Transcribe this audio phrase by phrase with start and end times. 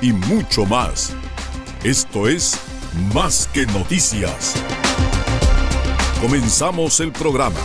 [0.00, 1.14] y mucho más.
[1.84, 2.58] Esto es
[3.14, 4.54] Más que Noticias.
[6.20, 7.60] Comenzamos el programa.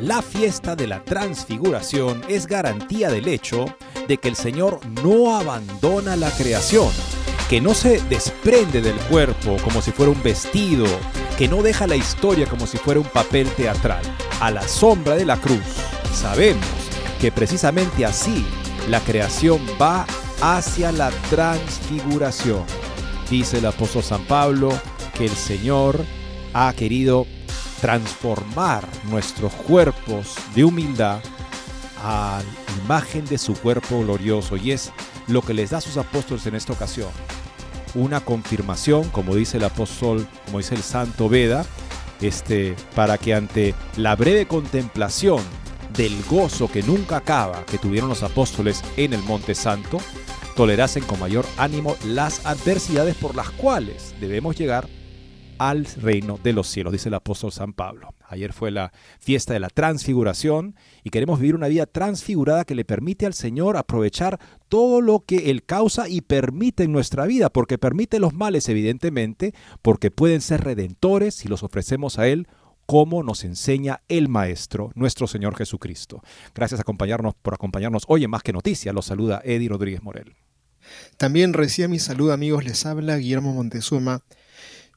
[0.00, 3.64] La fiesta de la transfiguración es garantía del hecho
[4.06, 6.90] de que el Señor no abandona la creación,
[7.48, 10.86] que no se desprende del cuerpo como si fuera un vestido,
[11.38, 14.02] que no deja la historia como si fuera un papel teatral.
[14.40, 15.62] A la sombra de la cruz,
[16.14, 16.64] sabemos
[17.20, 18.44] que precisamente así
[18.88, 20.06] la creación va
[20.40, 22.64] hacia la transfiguración.
[23.30, 24.70] Dice el apóstol San Pablo
[25.16, 26.04] que el Señor
[26.52, 27.26] ha querido
[27.80, 31.20] transformar nuestros cuerpos de humildad
[32.02, 32.42] a
[32.84, 34.92] imagen de su cuerpo glorioso y es
[35.26, 37.08] lo que les da a sus apóstoles en esta ocasión.
[37.94, 41.64] Una confirmación, como dice el apóstol, como dice el santo Veda,
[42.20, 45.42] este, para que ante la breve contemplación
[45.96, 49.98] del gozo que nunca acaba que tuvieron los apóstoles en el Monte Santo,
[50.56, 54.88] tolerasen con mayor ánimo las adversidades por las cuales debemos llegar
[55.58, 58.14] al reino de los cielos, dice el apóstol San Pablo.
[58.26, 60.74] Ayer fue la fiesta de la transfiguración
[61.04, 65.50] y queremos vivir una vida transfigurada que le permite al Señor aprovechar todo lo que
[65.50, 70.64] Él causa y permite en nuestra vida, porque permite los males evidentemente, porque pueden ser
[70.64, 72.48] redentores si los ofrecemos a Él
[72.86, 76.22] como nos enseña el Maestro, nuestro Señor Jesucristo.
[76.54, 78.94] Gracias acompañarnos, por acompañarnos hoy en Más que Noticias.
[78.94, 80.34] Los saluda Eddie Rodríguez Morel.
[81.16, 84.20] También recién mi saludo amigos, les habla Guillermo Montezuma.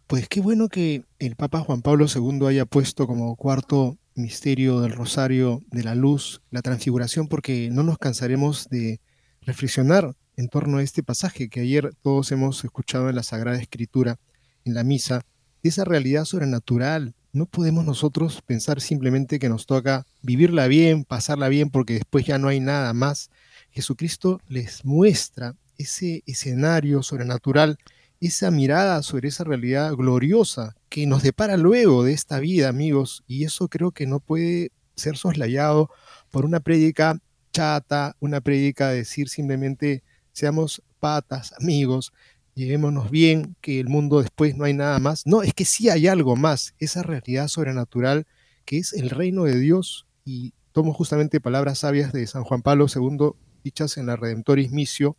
[0.07, 4.93] Pues qué bueno que el Papa Juan Pablo II haya puesto como cuarto misterio del
[4.93, 8.99] Rosario de la Luz la transfiguración porque no nos cansaremos de
[9.41, 14.19] reflexionar en torno a este pasaje que ayer todos hemos escuchado en la Sagrada Escritura,
[14.65, 15.21] en la misa,
[15.63, 21.47] de esa realidad sobrenatural no podemos nosotros pensar simplemente que nos toca vivirla bien, pasarla
[21.49, 23.29] bien, porque después ya no hay nada más.
[23.69, 27.77] Jesucristo les muestra ese escenario sobrenatural,
[28.19, 33.43] esa mirada sobre esa realidad gloriosa que nos depara luego de esta vida, amigos, y
[33.43, 35.91] eso creo que no puede ser soslayado
[36.31, 37.19] por una prédica
[37.53, 42.11] chata, una prédica de decir simplemente seamos patas, amigos,
[42.57, 45.25] llevémonos bien, que el mundo después no hay nada más.
[45.25, 48.25] No, es que sí hay algo más, esa realidad sobrenatural
[48.66, 50.07] que es el reino de Dios.
[50.25, 53.31] Y tomo justamente palabras sabias de San Juan Pablo II,
[53.63, 55.16] dichas en la Redemptoris Missio.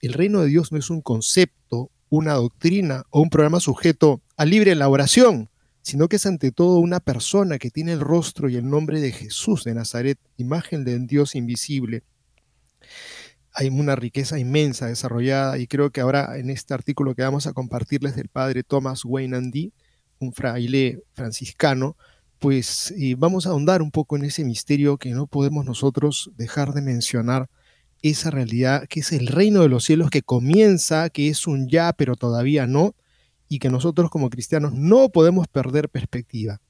[0.00, 4.44] El reino de Dios no es un concepto, una doctrina o un programa sujeto a
[4.44, 5.48] libre elaboración,
[5.82, 9.12] sino que es ante todo una persona que tiene el rostro y el nombre de
[9.12, 12.02] Jesús de Nazaret, imagen del Dios invisible
[13.54, 17.52] hay una riqueza inmensa desarrollada y creo que ahora en este artículo que vamos a
[17.52, 19.72] compartirles del padre Thomas Wayne Andy,
[20.18, 21.96] un fraile franciscano,
[22.38, 26.82] pues vamos a ahondar un poco en ese misterio que no podemos nosotros dejar de
[26.82, 27.48] mencionar,
[28.02, 31.92] esa realidad que es el reino de los cielos que comienza, que es un ya,
[31.92, 32.94] pero todavía no,
[33.48, 36.60] y que nosotros como cristianos no podemos perder perspectiva.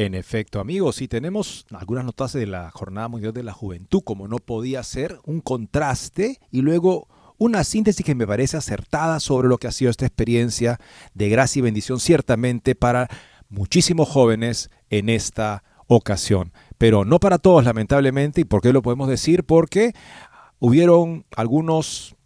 [0.00, 4.28] En efecto, amigos, y tenemos algunas notas de la Jornada Mundial de la Juventud, como
[4.28, 7.06] no podía ser, un contraste y luego
[7.36, 10.80] una síntesis que me parece acertada sobre lo que ha sido esta experiencia
[11.12, 13.08] de gracia y bendición ciertamente para
[13.50, 18.40] muchísimos jóvenes en esta ocasión, pero no para todos lamentablemente.
[18.40, 19.44] ¿Y por qué lo podemos decir?
[19.44, 19.92] Porque
[20.60, 22.16] hubieron algunos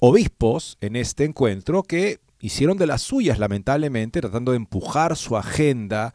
[0.00, 6.12] obispos en este encuentro que hicieron de las suyas, lamentablemente, tratando de empujar su agenda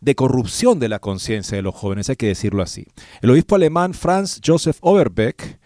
[0.00, 2.86] de corrupción de la conciencia de los jóvenes, hay que decirlo así.
[3.20, 5.58] El obispo alemán Franz Joseph Overbeck,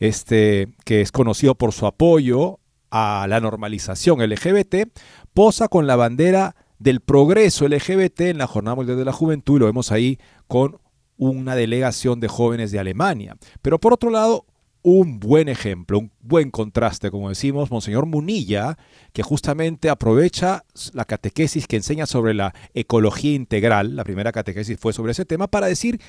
[0.00, 2.60] este, que es conocido por su apoyo
[2.90, 4.88] a la normalización LGBT,
[5.32, 9.60] posa con la bandera del progreso LGBT en la Jornada Mundial de la Juventud y
[9.60, 10.78] lo vemos ahí con
[11.16, 13.36] una delegación de jóvenes de Alemania.
[13.62, 14.46] Pero por otro lado,
[14.84, 18.76] un buen ejemplo, un buen contraste, como decimos, Monseñor Munilla,
[19.14, 24.92] que justamente aprovecha la catequesis que enseña sobre la ecología integral, la primera catequesis fue
[24.92, 26.02] sobre ese tema, para decir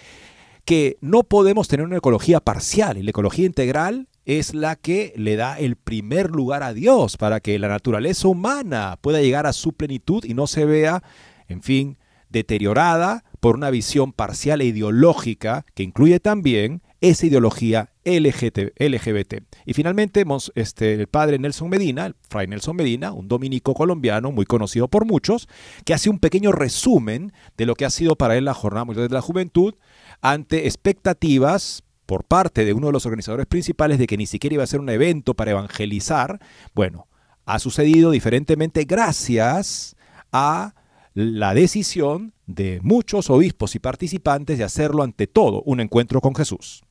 [0.65, 5.37] que no podemos tener una ecología parcial y la ecología integral es la que le
[5.37, 9.71] da el primer lugar a Dios para que la naturaleza humana pueda llegar a su
[9.71, 11.01] plenitud y no se vea,
[11.47, 19.43] en fin, deteriorada por una visión parcial e ideológica que incluye también esa ideología LGBT.
[19.65, 20.23] Y finalmente,
[20.53, 25.05] este, el padre Nelson Medina, el fray Nelson Medina, un dominico colombiano muy conocido por
[25.05, 25.47] muchos,
[25.83, 29.07] que hace un pequeño resumen de lo que ha sido para él la Jornada Mundial
[29.07, 29.75] de la Juventud
[30.21, 34.63] ante expectativas por parte de uno de los organizadores principales de que ni siquiera iba
[34.63, 36.39] a ser un evento para evangelizar.
[36.73, 37.07] Bueno,
[37.45, 39.95] ha sucedido diferentemente gracias
[40.31, 40.75] a
[41.13, 46.83] la decisión de muchos obispos y participantes de hacerlo ante todo un encuentro con Jesús.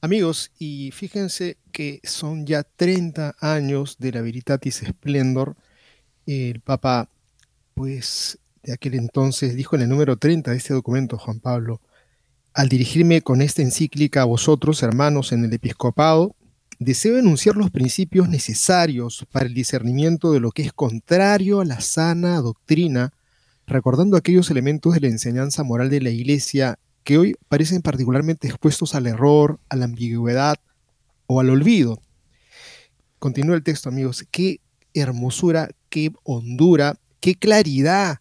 [0.00, 5.56] Amigos, y fíjense que son ya 30 años de la Veritatis Splendor.
[6.24, 7.10] El Papa,
[7.74, 11.80] pues, de aquel entonces dijo en el número 30 de este documento, Juan Pablo,
[12.54, 16.36] al dirigirme con esta encíclica a vosotros, hermanos, en el episcopado,
[16.78, 21.80] deseo enunciar los principios necesarios para el discernimiento de lo que es contrario a la
[21.80, 23.14] sana doctrina,
[23.66, 28.94] recordando aquellos elementos de la enseñanza moral de la Iglesia que hoy parecen particularmente expuestos
[28.94, 30.56] al error, a la ambigüedad
[31.26, 32.02] o al olvido.
[33.18, 34.26] Continúa el texto, amigos.
[34.30, 34.60] Qué
[34.92, 38.18] hermosura, qué hondura, qué claridad,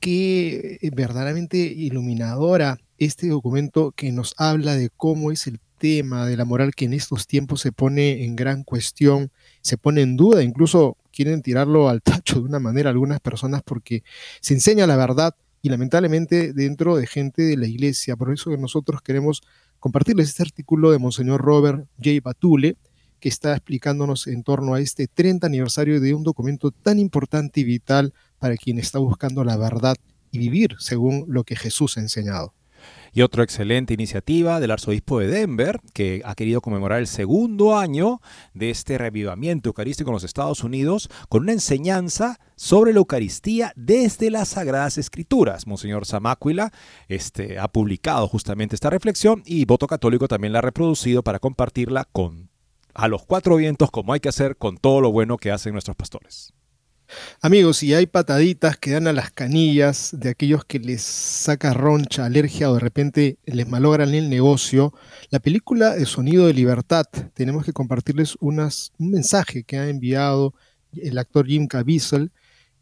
[0.00, 6.38] qué eh, verdaderamente iluminadora este documento que nos habla de cómo es el tema de
[6.38, 10.42] la moral que en estos tiempos se pone en gran cuestión, se pone en duda,
[10.42, 14.02] incluso quieren tirarlo al tacho de una manera algunas personas porque
[14.40, 18.16] se enseña la verdad y lamentablemente dentro de gente de la iglesia.
[18.16, 19.42] Por eso nosotros queremos
[19.78, 22.20] compartirles este artículo de Monseñor Robert J.
[22.22, 22.76] Batule,
[23.18, 27.64] que está explicándonos en torno a este 30 aniversario de un documento tan importante y
[27.64, 29.96] vital para quien está buscando la verdad
[30.30, 32.54] y vivir según lo que Jesús ha enseñado.
[33.12, 38.20] Y otra excelente iniciativa del arzobispo de Denver, que ha querido conmemorar el segundo año
[38.54, 44.30] de este revivamiento eucarístico en los Estados Unidos, con una enseñanza sobre la Eucaristía desde
[44.30, 45.66] las Sagradas Escrituras.
[45.66, 46.72] Monseñor Samáquila
[47.08, 52.06] este, ha publicado justamente esta reflexión y Voto Católico también la ha reproducido para compartirla
[52.12, 52.50] con
[52.94, 55.96] a los cuatro vientos como hay que hacer con todo lo bueno que hacen nuestros
[55.96, 56.52] pastores.
[57.40, 62.24] Amigos, si hay pataditas que dan a las canillas de aquellos que les saca roncha,
[62.24, 64.94] alergia o de repente les malogran el negocio,
[65.30, 70.54] la película de Sonido de Libertad, tenemos que compartirles unas, un mensaje que ha enviado
[70.92, 72.32] el actor Jim Caviezel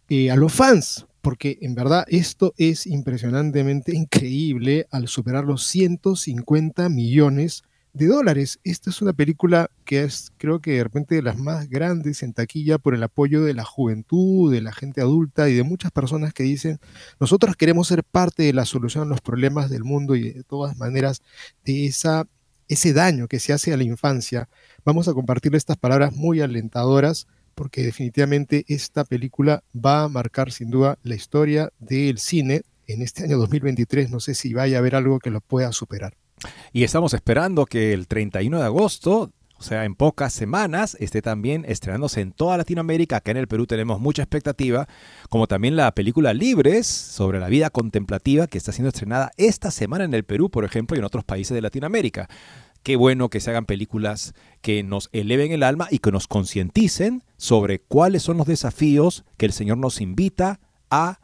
[0.08, 6.88] eh, a los fans, porque en verdad esto es impresionantemente increíble al superar los 150
[6.88, 8.60] millones de dólares.
[8.64, 12.32] Esta es una película que es, creo que de repente, de las más grandes en
[12.32, 16.32] taquilla por el apoyo de la juventud, de la gente adulta y de muchas personas
[16.32, 16.78] que dicen,
[17.20, 20.76] nosotros queremos ser parte de la solución a los problemas del mundo y de todas
[20.76, 21.22] maneras
[21.64, 22.26] de esa,
[22.68, 24.48] ese daño que se hace a la infancia.
[24.84, 30.70] Vamos a compartirle estas palabras muy alentadoras porque definitivamente esta película va a marcar sin
[30.70, 34.10] duda la historia del cine en este año 2023.
[34.10, 36.14] No sé si vaya a haber algo que lo pueda superar.
[36.72, 41.64] Y estamos esperando que el 31 de agosto, o sea, en pocas semanas, esté también
[41.66, 43.16] estrenándose en toda Latinoamérica.
[43.16, 44.86] Acá en el Perú tenemos mucha expectativa,
[45.28, 50.04] como también la película Libres sobre la vida contemplativa que está siendo estrenada esta semana
[50.04, 52.28] en el Perú, por ejemplo, y en otros países de Latinoamérica.
[52.82, 57.24] Qué bueno que se hagan películas que nos eleven el alma y que nos concienticen
[57.36, 61.18] sobre cuáles son los desafíos que el Señor nos invita a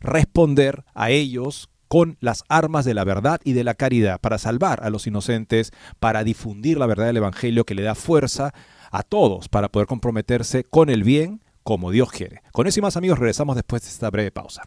[0.00, 4.84] responder a ellos con las armas de la verdad y de la caridad para salvar
[4.84, 8.54] a los inocentes, para difundir la verdad del Evangelio que le da fuerza
[8.92, 12.42] a todos para poder comprometerse con el bien como Dios quiere.
[12.52, 14.62] Con eso y más amigos regresamos después de esta breve pausa.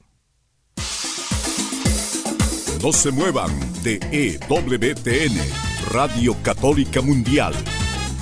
[2.84, 3.52] No se muevan
[3.84, 5.40] de EWTN,
[5.94, 7.54] Radio Católica Mundial.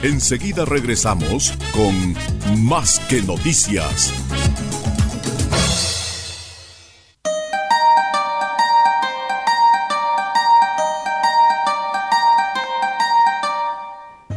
[0.03, 2.15] Enseguida regresamos con
[2.63, 4.13] Más que Noticias.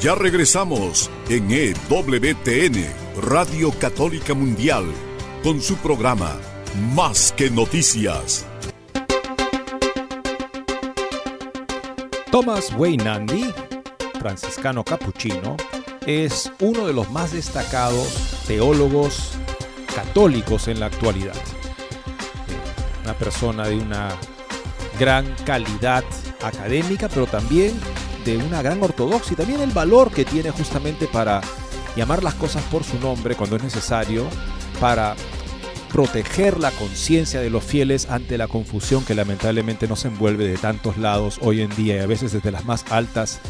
[0.00, 2.86] Ya regresamos en EWTN,
[3.20, 4.86] Radio Católica Mundial,
[5.42, 6.38] con su programa
[6.94, 8.46] Más que Noticias.
[12.32, 13.52] Thomas Weinandy,
[14.18, 15.58] franciscano capuchino,
[16.06, 19.32] es uno de los más destacados teólogos
[19.94, 21.36] católicos en la actualidad.
[23.04, 24.16] Una persona de una
[24.98, 26.04] gran calidad
[26.42, 27.78] académica, pero también
[28.24, 31.40] de una gran ortodoxia y también el valor que tiene justamente para
[31.96, 34.26] llamar las cosas por su nombre cuando es necesario,
[34.80, 35.16] para
[35.92, 40.96] proteger la conciencia de los fieles ante la confusión que lamentablemente nos envuelve de tantos
[40.98, 43.40] lados hoy en día y a veces desde las más altas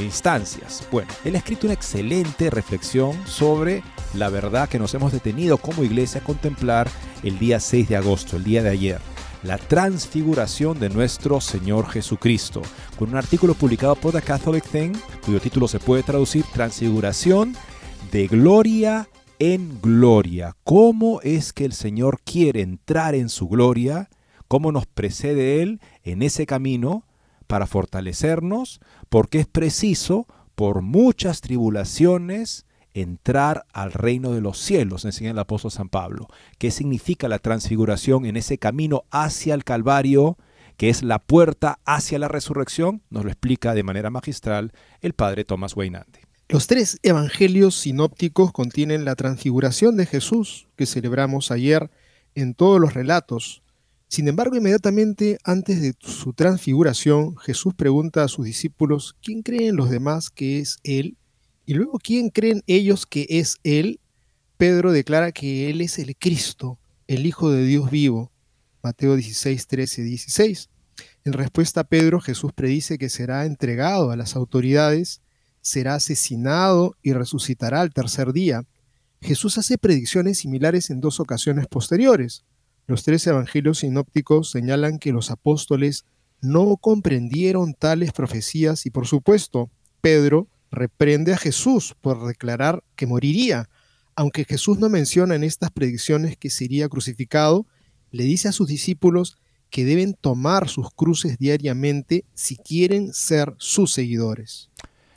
[0.00, 0.86] instancias.
[0.90, 3.82] Bueno, él ha escrito una excelente reflexión sobre
[4.14, 6.88] la verdad que nos hemos detenido como iglesia a contemplar
[7.22, 9.11] el día 6 de agosto, el día de ayer
[9.42, 12.62] la transfiguración de nuestro Señor Jesucristo,
[12.98, 14.92] con un artículo publicado por The Catholic Thing,
[15.24, 17.56] cuyo título se puede traducir Transfiguración
[18.12, 19.08] de gloria
[19.38, 20.56] en gloria.
[20.62, 24.08] ¿Cómo es que el Señor quiere entrar en su gloria?
[24.46, 27.04] ¿Cómo nos precede Él en ese camino
[27.48, 28.80] para fortalecernos?
[29.08, 35.70] Porque es preciso, por muchas tribulaciones, entrar al reino de los cielos, enseña el apóstol
[35.70, 36.28] San Pablo.
[36.58, 40.36] ¿Qué significa la transfiguración en ese camino hacia el Calvario,
[40.76, 43.02] que es la puerta hacia la resurrección?
[43.10, 46.20] Nos lo explica de manera magistral el padre Tomás Weinande.
[46.48, 51.90] Los tres evangelios sinópticos contienen la transfiguración de Jesús que celebramos ayer
[52.34, 53.62] en todos los relatos.
[54.08, 59.88] Sin embargo, inmediatamente antes de su transfiguración, Jesús pregunta a sus discípulos, ¿quién creen los
[59.88, 61.16] demás que es Él?
[61.72, 63.98] Y luego, ¿quién creen ellos que es Él?
[64.58, 68.30] Pedro declara que Él es el Cristo, el Hijo de Dios vivo.
[68.82, 70.68] Mateo 16, 13, 16.
[71.24, 75.22] En respuesta a Pedro, Jesús predice que será entregado a las autoridades,
[75.62, 78.66] será asesinado y resucitará al tercer día.
[79.22, 82.44] Jesús hace predicciones similares en dos ocasiones posteriores.
[82.86, 86.04] Los tres evangelios sinópticos señalan que los apóstoles
[86.42, 89.70] no comprendieron tales profecías y por supuesto,
[90.02, 93.68] Pedro reprende a Jesús por declarar que moriría.
[94.16, 97.66] Aunque Jesús no menciona en estas predicciones que sería crucificado,
[98.10, 99.38] le dice a sus discípulos
[99.70, 104.70] que deben tomar sus cruces diariamente si quieren ser sus seguidores.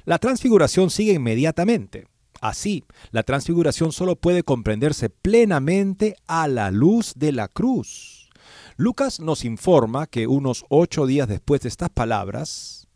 [0.05, 2.07] La transfiguración sigue inmediatamente.
[2.41, 8.29] Así, la transfiguración solo puede comprenderse plenamente a la luz de la cruz.
[8.77, 12.87] Lucas nos informa que unos ocho días después de estas palabras,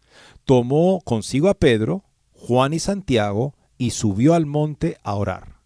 [0.46, 2.04] tomó consigo a Pedro,
[2.39, 5.60] Juan y Santiago y subió al monte a orar.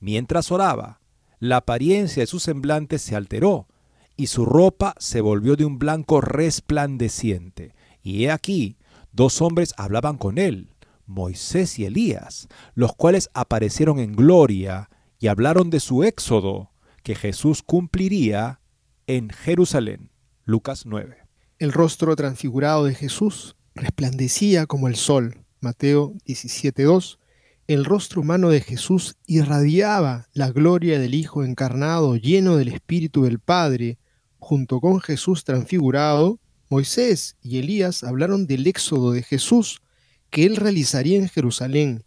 [0.00, 1.00] Mientras oraba,
[1.38, 3.68] la apariencia de su semblante se alteró
[4.16, 7.72] y su ropa se volvió de un blanco resplandeciente.
[8.02, 8.78] Y he aquí,
[9.12, 10.74] dos hombres hablaban con él,
[11.06, 16.72] Moisés y Elías, los cuales aparecieron en gloria y hablaron de su éxodo
[17.04, 18.60] que Jesús cumpliría
[19.06, 20.10] en Jerusalén.
[20.44, 21.16] Lucas 9.
[21.60, 27.18] El rostro transfigurado de Jesús resplandecía como el sol Mateo 17.2,
[27.66, 33.40] el rostro humano de Jesús irradiaba la gloria del Hijo encarnado lleno del Espíritu del
[33.40, 33.98] Padre.
[34.38, 36.38] Junto con Jesús transfigurado,
[36.70, 39.82] Moisés y Elías hablaron del éxodo de Jesús
[40.30, 42.04] que él realizaría en Jerusalén.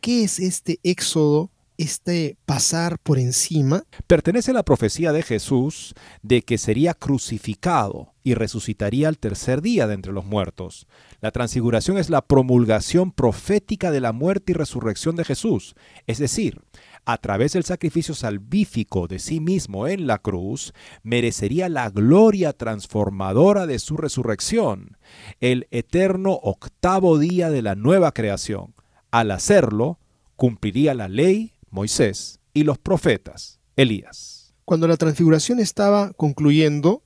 [0.00, 3.84] ¿Qué es este éxodo este pasar por encima?
[4.06, 9.86] Pertenece a la profecía de Jesús de que sería crucificado y resucitaría al tercer día
[9.86, 10.86] de entre los muertos.
[11.20, 15.74] La transfiguración es la promulgación profética de la muerte y resurrección de Jesús,
[16.06, 16.60] es decir,
[17.04, 20.72] a través del sacrificio salvífico de sí mismo en la cruz,
[21.02, 24.96] merecería la gloria transformadora de su resurrección,
[25.40, 28.74] el eterno octavo día de la nueva creación.
[29.10, 29.98] Al hacerlo,
[30.36, 34.54] cumpliría la ley, Moisés, y los profetas, Elías.
[34.64, 37.02] Cuando la transfiguración estaba concluyendo,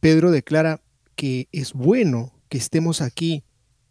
[0.00, 0.80] Pedro declara
[1.16, 3.44] que es bueno que estemos aquí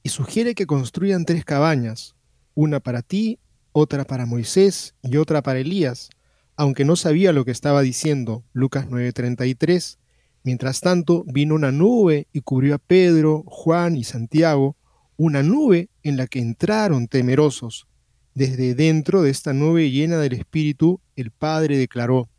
[0.03, 2.13] y sugiere que construyan tres cabañas,
[2.53, 3.39] una para ti,
[3.72, 6.12] otra para Moisés y otra para Elías,
[6.56, 9.98] aunque no sabía lo que estaba diciendo, Lucas 9:33.
[10.44, 14.77] Mientras tanto, vino una nube y cubrió a Pedro, Juan y Santiago,
[15.18, 17.88] una nube en la que entraron temerosos.
[18.36, 22.30] Desde dentro de esta nube llena del Espíritu, el Padre declaró,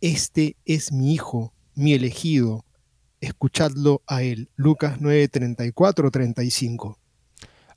[0.00, 2.64] Este es mi Hijo, mi elegido,
[3.20, 4.50] escuchadlo a él.
[4.56, 6.98] Lucas 9, 34, 35.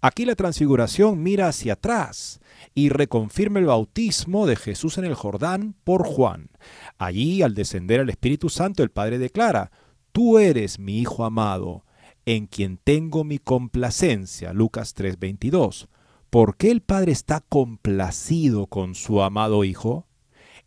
[0.02, 2.42] Aquí la transfiguración mira hacia atrás
[2.76, 6.50] y reconfirma el bautismo de Jesús en el Jordán por Juan.
[6.98, 9.72] Allí, al descender el Espíritu Santo, el Padre declara,
[10.12, 11.86] Tú eres mi Hijo amado,
[12.26, 14.54] en quien tengo mi complacencia.
[14.54, 15.88] Lucas 3:22.
[16.30, 20.08] ¿Por qué el Padre está complacido con su amado Hijo?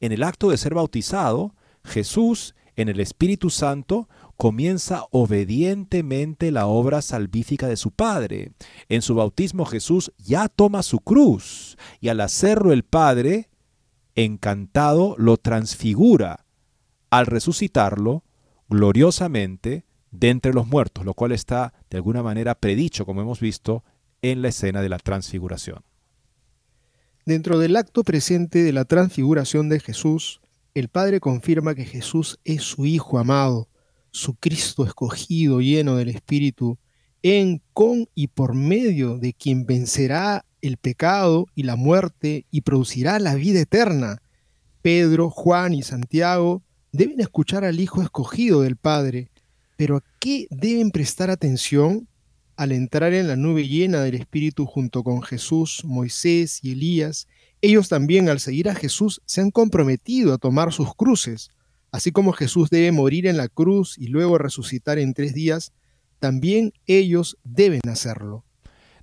[0.00, 1.54] En el acto de ser bautizado,
[1.84, 8.52] Jesús, en el Espíritu Santo, comienza obedientemente la obra salvífica de su Padre.
[8.88, 13.48] En su bautismo Jesús ya toma su cruz y al hacerlo el Padre,
[14.14, 16.46] encantado, lo transfigura.
[17.10, 18.24] Al resucitarlo,
[18.68, 23.84] gloriosamente, de entre los muertos, lo cual está de alguna manera predicho, como hemos visto,
[24.22, 25.84] en la escena de la transfiguración.
[27.24, 30.40] Dentro del acto presente de la transfiguración de Jesús,
[30.74, 33.68] el Padre confirma que Jesús es su Hijo amado,
[34.16, 36.78] su Cristo escogido lleno del Espíritu,
[37.22, 43.18] en, con y por medio de quien vencerá el pecado y la muerte y producirá
[43.18, 44.22] la vida eterna.
[44.80, 49.30] Pedro, Juan y Santiago deben escuchar al Hijo escogido del Padre,
[49.76, 52.08] pero ¿a qué deben prestar atención?
[52.56, 57.28] Al entrar en la nube llena del Espíritu junto con Jesús, Moisés y Elías,
[57.60, 61.50] ellos también al seguir a Jesús se han comprometido a tomar sus cruces.
[61.92, 65.72] Así como Jesús debe morir en la cruz y luego resucitar en tres días,
[66.18, 68.44] también ellos deben hacerlo.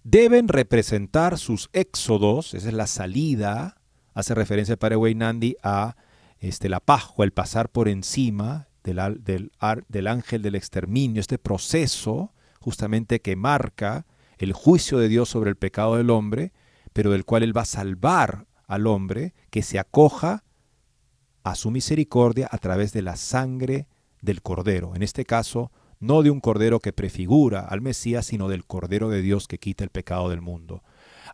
[0.03, 3.81] Deben representar sus éxodos, esa es la salida,
[4.13, 5.95] hace referencia el padre Nandi a
[6.39, 9.51] este, la Pascua, el pasar por encima del, del,
[9.87, 14.05] del ángel del exterminio, este proceso justamente que marca
[14.37, 16.51] el juicio de Dios sobre el pecado del hombre,
[16.91, 20.43] pero del cual Él va a salvar al hombre que se acoja
[21.43, 23.87] a su misericordia a través de la sangre
[24.21, 24.95] del Cordero.
[24.95, 29.21] En este caso, no de un Cordero que prefigura al Mesías, sino del Cordero de
[29.21, 30.83] Dios que quita el pecado del mundo.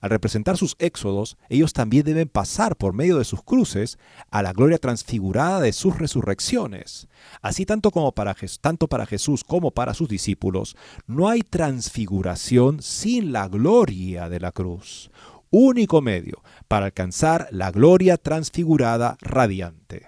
[0.01, 3.97] Al representar sus éxodos, ellos también deben pasar por medio de sus cruces
[4.29, 7.07] a la gloria transfigurada de sus resurrecciones.
[7.41, 13.33] Así tanto, como para, tanto para Jesús como para sus discípulos, no hay transfiguración sin
[13.33, 15.11] la gloria de la cruz,
[15.51, 20.07] único medio para alcanzar la gloria transfigurada radiante.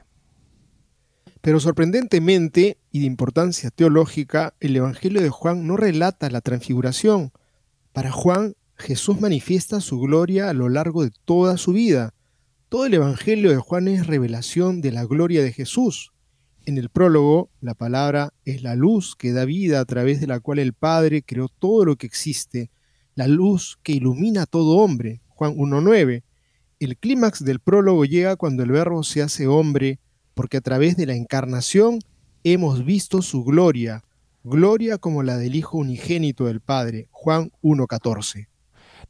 [1.41, 7.31] Pero sorprendentemente y de importancia teológica, el Evangelio de Juan no relata la transfiguración.
[7.93, 12.13] Para Juan, Jesús manifiesta su gloria a lo largo de toda su vida.
[12.69, 16.11] Todo el Evangelio de Juan es revelación de la gloria de Jesús.
[16.65, 20.39] En el prólogo, la palabra es la luz que da vida a través de la
[20.39, 22.69] cual el Padre creó todo lo que existe,
[23.15, 25.21] la luz que ilumina a todo hombre.
[25.41, 26.21] Juan 1.9.
[26.79, 29.99] El clímax del prólogo llega cuando el Verbo se hace hombre,
[30.35, 31.97] porque a través de la encarnación
[32.43, 34.03] hemos visto su gloria,
[34.43, 37.07] gloria como la del Hijo unigénito del Padre.
[37.09, 38.49] Juan 1.14.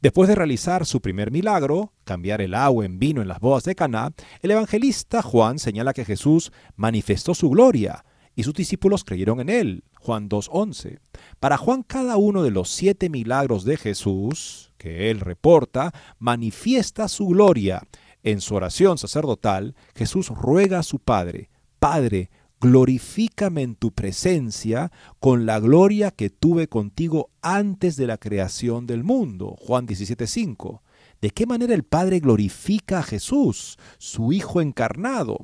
[0.00, 3.74] Después de realizar su primer milagro, cambiar el agua en vino en las bodas de
[3.74, 9.50] Caná, el evangelista Juan señala que Jesús manifestó su gloria y sus discípulos creyeron en
[9.50, 9.84] él.
[10.02, 10.98] Juan 2.11.
[11.38, 17.28] Para Juan cada uno de los siete milagros de Jesús que él reporta manifiesta su
[17.28, 17.86] gloria.
[18.24, 25.46] En su oración sacerdotal, Jesús ruega a su Padre, Padre, glorifícame en tu presencia con
[25.46, 29.56] la gloria que tuve contigo antes de la creación del mundo.
[29.58, 30.82] Juan 17:5.
[31.20, 35.38] ¿De qué manera el Padre glorifica a Jesús, su Hijo encarnado?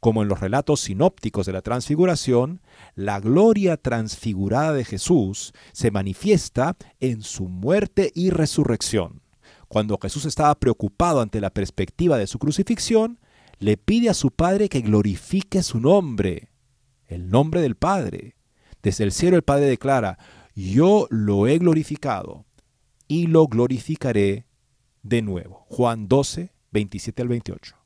[0.00, 2.60] Como en los relatos sinópticos de la transfiguración,
[2.94, 9.22] la gloria transfigurada de Jesús se manifiesta en su muerte y resurrección.
[9.68, 13.18] Cuando Jesús estaba preocupado ante la perspectiva de su crucifixión,
[13.58, 16.50] le pide a su Padre que glorifique su nombre
[17.10, 18.36] el nombre del Padre.
[18.82, 20.18] Desde el cielo el Padre declara,
[20.54, 22.46] yo lo he glorificado
[23.08, 24.46] y lo glorificaré
[25.02, 25.66] de nuevo.
[25.68, 27.79] Juan 12, 27 al 28.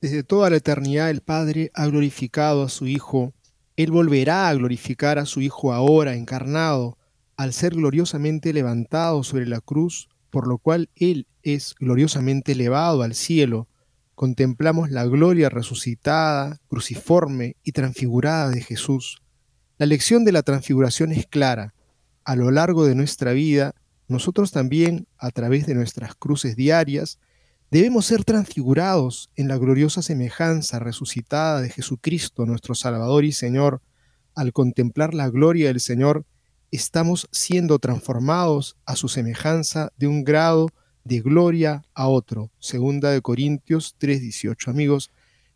[0.00, 3.32] Desde toda la eternidad el Padre ha glorificado a su Hijo.
[3.76, 6.98] Él volverá a glorificar a su Hijo ahora encarnado,
[7.36, 13.14] al ser gloriosamente levantado sobre la cruz, por lo cual Él es gloriosamente elevado al
[13.14, 13.68] cielo
[14.18, 19.22] contemplamos la gloria resucitada, cruciforme y transfigurada de Jesús.
[19.78, 21.72] La lección de la transfiguración es clara.
[22.24, 23.76] A lo largo de nuestra vida,
[24.08, 27.20] nosotros también, a través de nuestras cruces diarias,
[27.70, 33.82] debemos ser transfigurados en la gloriosa semejanza resucitada de Jesucristo, nuestro Salvador y Señor.
[34.34, 36.24] Al contemplar la gloria del Señor,
[36.70, 40.68] estamos siendo transformados a su semejanza de un grado
[41.04, 42.50] de gloria a otro.
[42.58, 44.70] Segunda de Corintios 3:18.
[44.70, 45.10] Amigos,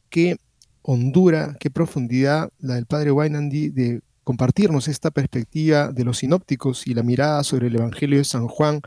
[0.09, 0.37] qué
[0.83, 6.95] hondura, qué profundidad la del padre Wainandi de compartirnos esta perspectiva de los sinópticos y
[6.95, 8.81] la mirada sobre el Evangelio de San Juan,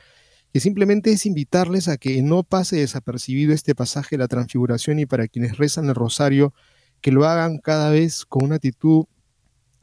[0.55, 5.05] que simplemente es invitarles a que no pase desapercibido este pasaje de la transfiguración y
[5.05, 6.53] para quienes rezan el rosario,
[7.01, 9.03] que lo hagan cada vez con una actitud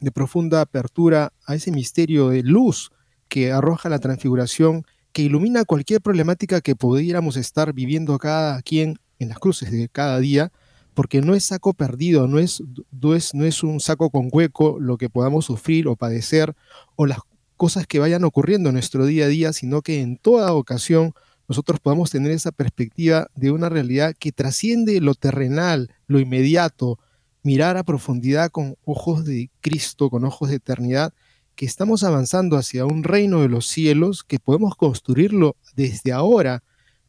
[0.00, 2.90] de profunda apertura a ese misterio de luz
[3.28, 9.28] que arroja la transfiguración, que ilumina cualquier problemática que pudiéramos estar viviendo cada quien en
[9.28, 10.52] las cruces de cada día,
[10.94, 14.80] porque no es saco perdido, no es, no es, no es un saco con hueco
[14.80, 16.56] lo que podamos sufrir o padecer
[16.96, 17.18] o las
[17.62, 21.14] cosas que vayan ocurriendo en nuestro día a día, sino que en toda ocasión
[21.46, 26.98] nosotros podamos tener esa perspectiva de una realidad que trasciende lo terrenal, lo inmediato,
[27.44, 31.14] mirar a profundidad con ojos de Cristo, con ojos de eternidad,
[31.54, 36.64] que estamos avanzando hacia un reino de los cielos, que podemos construirlo desde ahora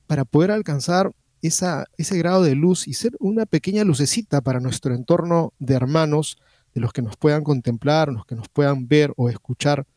[0.06, 4.94] para poder alcanzar esa, ese grado de luz y ser una pequeña lucecita para nuestro
[4.94, 6.38] entorno de hermanos,
[6.76, 9.88] de los que nos puedan contemplar, los que nos puedan ver o escuchar.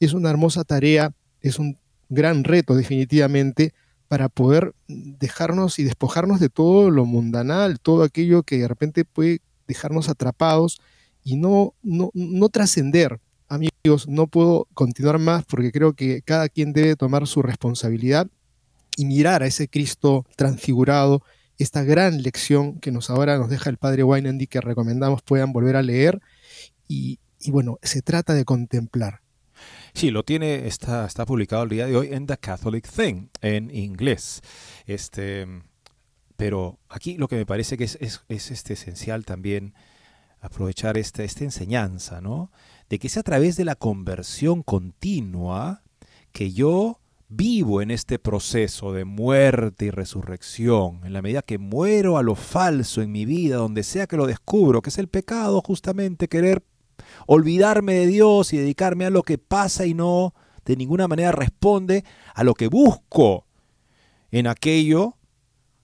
[0.00, 1.78] Es una hermosa tarea, es un
[2.08, 3.72] gran reto definitivamente
[4.08, 9.40] para poder dejarnos y despojarnos de todo lo mundanal, todo aquello que de repente puede
[9.66, 10.80] dejarnos atrapados
[11.24, 13.20] y no, no, no trascender.
[13.48, 18.28] Amigos, no puedo continuar más porque creo que cada quien debe tomar su responsabilidad
[18.96, 21.22] y mirar a ese Cristo transfigurado,
[21.58, 25.76] esta gran lección que nos ahora nos deja el padre Weinandy que recomendamos puedan volver
[25.76, 26.20] a leer
[26.86, 29.20] y, y bueno, se trata de contemplar.
[29.96, 33.74] Sí, lo tiene, está, está publicado el día de hoy en The Catholic Thing, en
[33.74, 34.42] inglés.
[34.84, 35.46] Este,
[36.36, 39.72] pero aquí lo que me parece que es, es, este esencial también
[40.42, 42.52] aprovechar esta, esta enseñanza, ¿no?
[42.90, 45.82] De que es a través de la conversión continua
[46.30, 52.18] que yo vivo en este proceso de muerte y resurrección, en la medida que muero
[52.18, 55.62] a lo falso en mi vida, donde sea que lo descubro, que es el pecado
[55.62, 56.62] justamente querer
[57.26, 62.04] olvidarme de Dios y dedicarme a lo que pasa y no de ninguna manera responde
[62.34, 63.46] a lo que busco
[64.30, 65.16] en aquello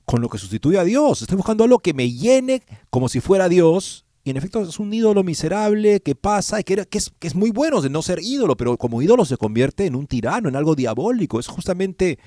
[0.05, 1.23] con lo que sustituye a Dios.
[1.23, 4.05] Estoy buscando algo que me llene como si fuera Dios.
[4.25, 7.51] Y en efecto es un ídolo miserable que pasa y que, es, que es muy
[7.51, 10.75] bueno de no ser ídolo, pero como ídolo se convierte en un tirano, en algo
[10.77, 11.41] diabólico.
[11.41, 12.19] Es justamente,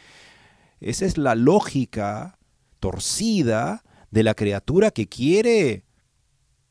[0.82, 2.38] esa es la lógica
[2.80, 5.85] torcida de la criatura que quiere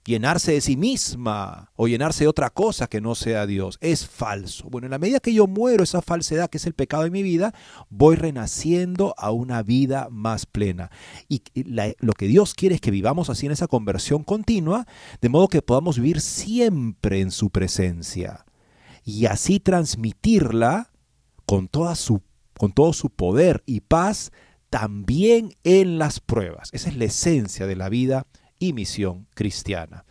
[0.05, 3.79] llenarse de sí misma o llenarse de otra cosa que no sea Dios.
[3.81, 4.69] Es falso.
[4.69, 7.23] Bueno, en la medida que yo muero esa falsedad que es el pecado de mi
[7.23, 7.55] vida,
[7.89, 10.91] voy renaciendo a una vida más plena.
[11.29, 11.43] Y
[11.99, 14.87] lo que Dios quiere es que vivamos así en esa conversión continua,
[15.21, 18.45] de modo que podamos vivir siempre en su presencia
[19.05, 20.91] y así transmitirla
[21.47, 22.23] con, toda su,
[22.59, 24.33] con todo su poder y paz
[24.71, 26.71] también en las pruebas.
[26.73, 28.27] Esa es la esencia de la vida
[28.69, 30.05] y misión cristiana.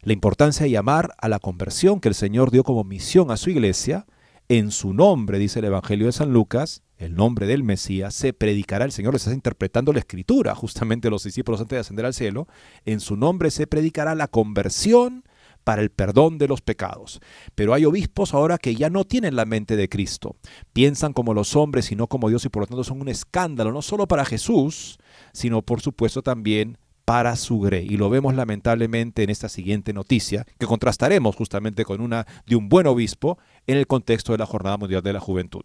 [0.00, 3.50] La importancia de llamar a la conversión que el Señor dio como misión a su
[3.50, 4.06] iglesia,
[4.48, 8.84] en su nombre, dice el Evangelio de San Lucas, el nombre del Mesías, se predicará,
[8.84, 12.48] el Señor les está interpretando la escritura, justamente los discípulos antes de ascender al cielo,
[12.84, 15.24] en su nombre se predicará la conversión
[15.64, 17.20] para el perdón de los pecados.
[17.54, 20.36] Pero hay obispos ahora que ya no tienen la mente de Cristo,
[20.72, 23.72] piensan como los hombres y no como Dios y por lo tanto son un escándalo,
[23.72, 24.98] no solo para Jesús,
[25.32, 27.86] sino por supuesto también para su grey.
[27.88, 32.68] Y lo vemos lamentablemente en esta siguiente noticia, que contrastaremos justamente con una de un
[32.68, 35.64] buen obispo en el contexto de la Jornada Mundial de la Juventud.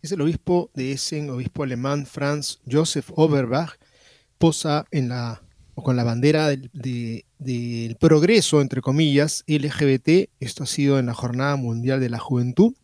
[0.00, 3.78] Es el obispo de Essen, obispo alemán Franz Joseph Oberbach,
[4.38, 5.42] posa en la,
[5.74, 6.70] con la bandera del,
[7.38, 10.30] del progreso, entre comillas, LGBT.
[10.38, 12.74] Esto ha sido en la Jornada Mundial de la Juventud.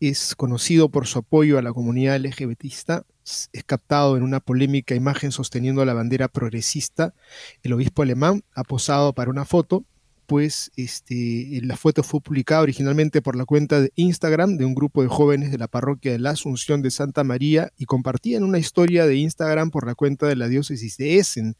[0.00, 3.04] Es conocido por su apoyo a la comunidad LGBTista
[3.52, 7.14] es captado en una polémica imagen sosteniendo la bandera progresista.
[7.62, 9.84] El obispo alemán ha posado para una foto,
[10.26, 15.02] pues este, la foto fue publicada originalmente por la cuenta de Instagram de un grupo
[15.02, 19.06] de jóvenes de la parroquia de la Asunción de Santa María y compartían una historia
[19.06, 21.56] de Instagram por la cuenta de la diócesis de Essen.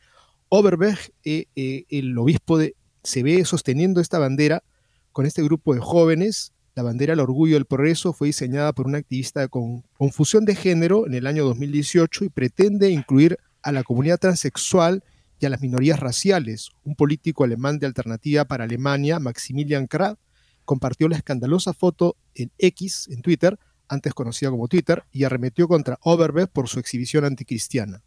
[0.49, 4.63] Oberberg, eh, eh, el obispo de, se ve sosteniendo esta bandera
[5.11, 8.99] con este grupo de jóvenes la bandera del orgullo del progreso fue diseñada por una
[8.99, 14.19] activista con confusión de género en el año 2018 y pretende incluir a la comunidad
[14.19, 15.03] transexual
[15.41, 16.69] y a las minorías raciales.
[16.85, 20.19] Un político alemán de alternativa para Alemania, Maximilian Krah,
[20.67, 23.59] compartió la escandalosa foto en X, en Twitter,
[23.89, 28.03] antes conocida como Twitter, y arremetió contra Oberberg por su exhibición anticristiana.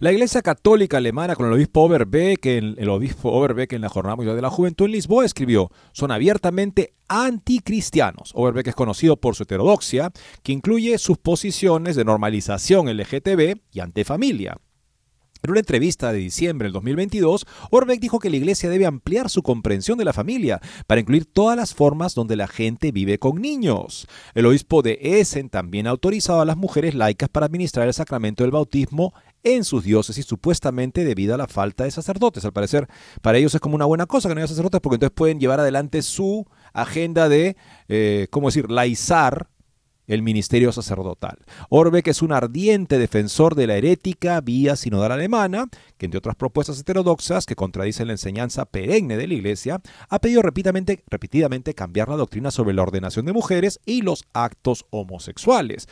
[0.00, 4.34] La Iglesia Católica Alemana con el obispo Overbeck, el obispo Overbeck en la Jornada Mundial
[4.34, 8.32] de la Juventud en Lisboa escribió, son abiertamente anticristianos.
[8.34, 10.10] Overbeck es conocido por su heterodoxia,
[10.42, 14.56] que incluye sus posiciones de normalización LGTB y antifamilia.
[15.42, 19.42] En una entrevista de diciembre del 2022, Orbeck dijo que la iglesia debe ampliar su
[19.42, 24.06] comprensión de la familia para incluir todas las formas donde la gente vive con niños.
[24.34, 28.44] El obispo de Essen también ha autorizado a las mujeres laicas para administrar el sacramento
[28.44, 32.44] del bautismo en sus diócesis, supuestamente debido a la falta de sacerdotes.
[32.44, 32.88] Al parecer,
[33.22, 35.60] para ellos es como una buena cosa que no haya sacerdotes porque entonces pueden llevar
[35.60, 37.56] adelante su agenda de,
[37.88, 39.48] eh, ¿cómo decir?, laizar
[40.10, 41.38] el ministerio sacerdotal.
[41.68, 46.80] Orbeck es un ardiente defensor de la herética vía sinodal alemana, que entre otras propuestas
[46.80, 52.16] heterodoxas que contradicen la enseñanza perenne de la Iglesia, ha pedido repetidamente, repetidamente cambiar la
[52.16, 55.86] doctrina sobre la ordenación de mujeres y los actos homosexuales.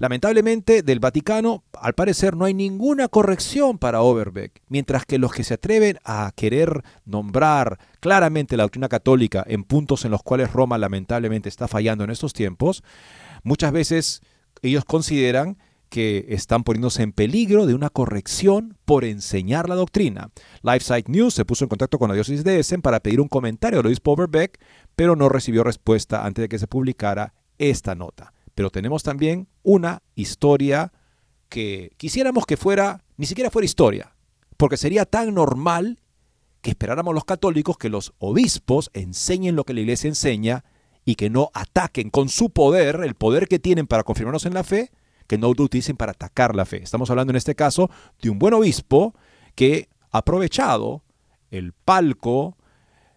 [0.00, 5.44] Lamentablemente, del Vaticano, al parecer, no hay ninguna corrección para Overbeck, mientras que los que
[5.44, 10.78] se atreven a querer nombrar claramente la doctrina católica en puntos en los cuales Roma
[10.78, 12.82] lamentablemente está fallando en estos tiempos,
[13.42, 14.22] muchas veces
[14.62, 15.58] ellos consideran
[15.90, 20.30] que están poniéndose en peligro de una corrección por enseñar la doctrina.
[20.62, 23.80] LifeSite News se puso en contacto con la diócesis de Essen para pedir un comentario
[23.80, 24.58] de Luis Overbeck,
[24.96, 28.32] pero no recibió respuesta antes de que se publicara esta nota.
[28.54, 30.92] Pero tenemos también una historia
[31.48, 34.14] que quisiéramos que fuera, ni siquiera fuera historia,
[34.56, 36.00] porque sería tan normal
[36.60, 40.64] que esperáramos los católicos que los obispos enseñen lo que la iglesia enseña
[41.04, 44.64] y que no ataquen con su poder, el poder que tienen para confirmarnos en la
[44.64, 44.90] fe,
[45.26, 46.82] que no lo utilicen para atacar la fe.
[46.82, 49.14] Estamos hablando en este caso de un buen obispo
[49.54, 51.02] que ha aprovechado
[51.50, 52.56] el palco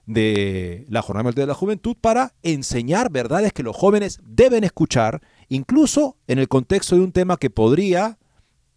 [0.05, 6.17] de la Jornada de la Juventud para enseñar verdades que los jóvenes deben escuchar, incluso
[6.27, 8.17] en el contexto de un tema que podría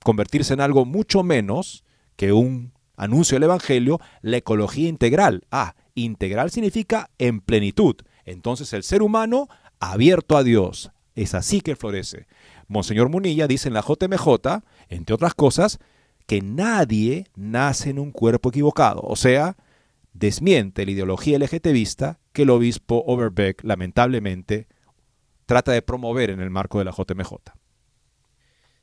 [0.05, 1.85] convertirse en algo mucho menos
[2.17, 5.45] que un anuncio del Evangelio, la ecología integral.
[5.51, 7.97] Ah, integral significa en plenitud.
[8.25, 9.49] Entonces el ser humano
[9.81, 10.93] abierto a Dios.
[11.15, 12.27] Es así que florece.
[12.69, 15.79] Monseñor Munilla dice en la JMJ, entre otras cosas,
[16.27, 19.01] que nadie nace en un cuerpo equivocado.
[19.03, 19.57] O sea,
[20.19, 24.69] desmiente la ideología LGTBista que el obispo Overbeck lamentablemente
[25.47, 27.35] trata de promover en el marco de la JMJ.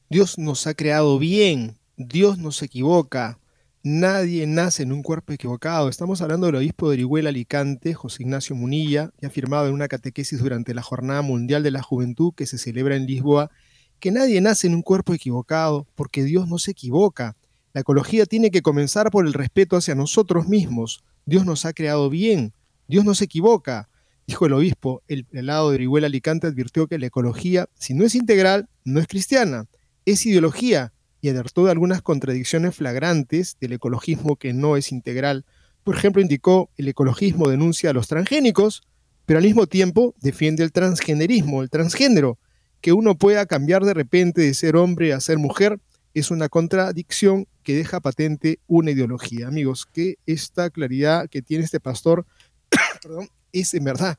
[0.10, 3.40] Dios nos ha creado bien, Dios no se equivoca,
[3.84, 5.90] nadie nace en un cuerpo equivocado.
[5.90, 9.88] Estamos hablando del obispo de Orihuela Alicante, José Ignacio Munilla, que ha afirmado en una
[9.88, 13.52] catequesis durante la Jornada Mundial de la Juventud que se celebra en Lisboa,
[14.00, 17.36] que nadie nace en un cuerpo equivocado, porque Dios no se equivoca.
[17.74, 21.04] La ecología tiene que comenzar por el respeto hacia nosotros mismos.
[21.26, 22.54] Dios nos ha creado bien,
[22.88, 23.90] Dios no se equivoca.
[24.28, 28.16] Dijo el obispo, el lado de Orihuela Alicante advirtió que la ecología, si no es
[28.16, 29.68] integral, no es cristiana,
[30.06, 35.46] es ideología y alertó de algunas contradicciones flagrantes del ecologismo que no es integral.
[35.86, 38.84] Por ejemplo, indicó el ecologismo denuncia a los transgénicos,
[39.26, 42.38] pero al mismo tiempo defiende el transgenerismo, el transgénero.
[42.82, 45.80] Que uno pueda cambiar de repente de ser hombre a ser mujer
[46.14, 49.48] es una contradicción que deja patente una ideología.
[49.48, 52.26] Amigos, que esta claridad que tiene este pastor
[53.52, 54.18] es en verdad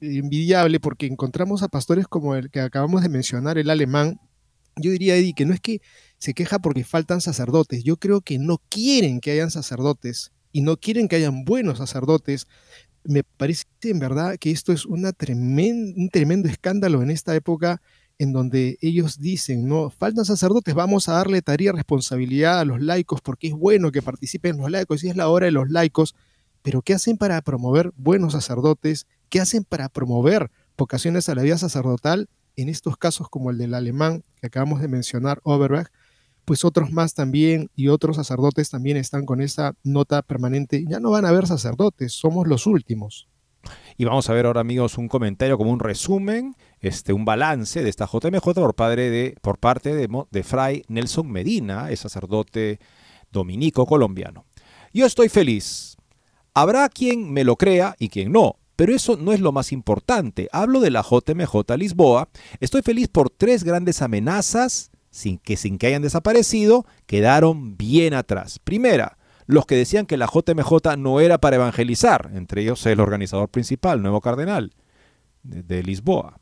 [0.00, 4.20] envidiable porque encontramos a pastores como el que acabamos de mencionar, el alemán.
[4.76, 5.80] Yo diría, Eddie, que no es que
[6.18, 7.84] se queja porque faltan sacerdotes.
[7.84, 12.46] Yo creo que no quieren que hayan sacerdotes y no quieren que hayan buenos sacerdotes.
[13.04, 17.80] Me parece en verdad que esto es una un tremendo escándalo en esta época
[18.20, 23.22] en donde ellos dicen, no, faltan sacerdotes, vamos a darle tarea, responsabilidad a los laicos
[23.22, 26.14] porque es bueno que participen los laicos y es la hora de los laicos,
[26.60, 29.06] pero ¿qué hacen para promover buenos sacerdotes?
[29.30, 32.28] ¿Qué hacen para promover vocaciones a la vida sacerdotal?
[32.56, 35.90] En estos casos como el del alemán que acabamos de mencionar, Oberberg,
[36.44, 40.84] pues otros más también y otros sacerdotes también están con esa nota permanente.
[40.86, 43.30] Ya no van a haber sacerdotes, somos los últimos.
[43.96, 47.90] Y vamos a ver ahora, amigos, un comentario como un resumen, este, un balance de
[47.90, 52.78] esta JMJ por, parte de, de Fray Nelson Medina, el sacerdote
[53.30, 54.44] dominico colombiano.
[54.92, 55.96] Yo estoy feliz.
[56.54, 60.48] Habrá quien me lo crea y quien no, pero eso no es lo más importante.
[60.52, 62.28] Hablo de la JMJ Lisboa.
[62.60, 68.58] Estoy feliz por tres grandes amenazas sin que, sin que hayan desaparecido, quedaron bien atrás.
[68.58, 73.48] Primera, los que decían que la JMJ no era para evangelizar, entre ellos el organizador
[73.48, 74.72] principal, Nuevo Cardenal,
[75.42, 76.39] de, Lisboa.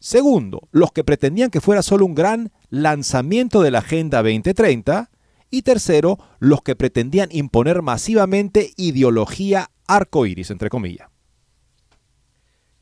[0.00, 5.10] Segundo, los que pretendían que fuera solo un gran lanzamiento de la Agenda 2030.
[5.50, 11.08] Y tercero, los que pretendían imponer masivamente ideología arcoíris, entre comillas.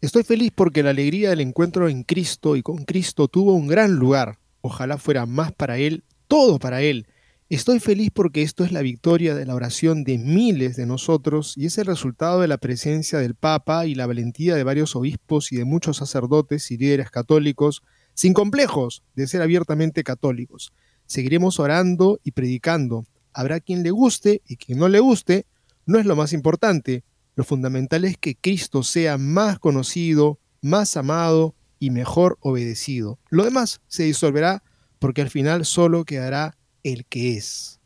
[0.01, 3.95] Estoy feliz porque la alegría del encuentro en Cristo y con Cristo tuvo un gran
[3.95, 4.39] lugar.
[4.61, 7.07] Ojalá fuera más para Él, todo para Él.
[7.49, 11.67] Estoy feliz porque esto es la victoria de la oración de miles de nosotros y
[11.67, 15.57] es el resultado de la presencia del Papa y la valentía de varios obispos y
[15.57, 20.73] de muchos sacerdotes y líderes católicos, sin complejos de ser abiertamente católicos.
[21.07, 23.07] Seguiremos orando y predicando.
[23.33, 25.47] Habrá quien le guste y quien no le guste,
[25.85, 27.05] no es lo más importante.
[27.37, 33.21] Lo fundamental es que Cristo sea más conocido, más amado y mejor obedecido.
[33.31, 34.65] Lo demás se disolverá
[34.99, 36.57] porque al final solo quedará
[36.93, 37.81] el que es.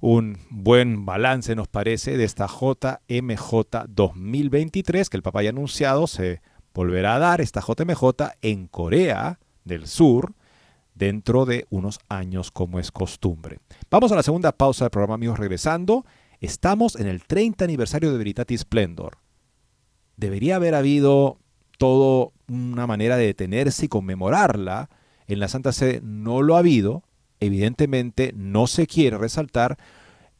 [0.00, 6.06] Un buen balance nos parece de esta JMJ 2023 que el Papa ya ha anunciado
[6.06, 6.40] se
[6.72, 10.34] volverá a dar esta JMJ en Corea del Sur
[10.94, 13.58] dentro de unos años como es costumbre.
[13.90, 16.06] Vamos a la segunda pausa del programa amigos regresando.
[16.40, 19.18] Estamos en el 30 aniversario de Veritatis Splendor.
[20.16, 21.38] Debería haber habido
[21.76, 24.88] todo una manera de detenerse y conmemorarla.
[25.26, 27.02] En la Santa Sede no lo ha habido
[27.40, 29.78] evidentemente no se quiere resaltar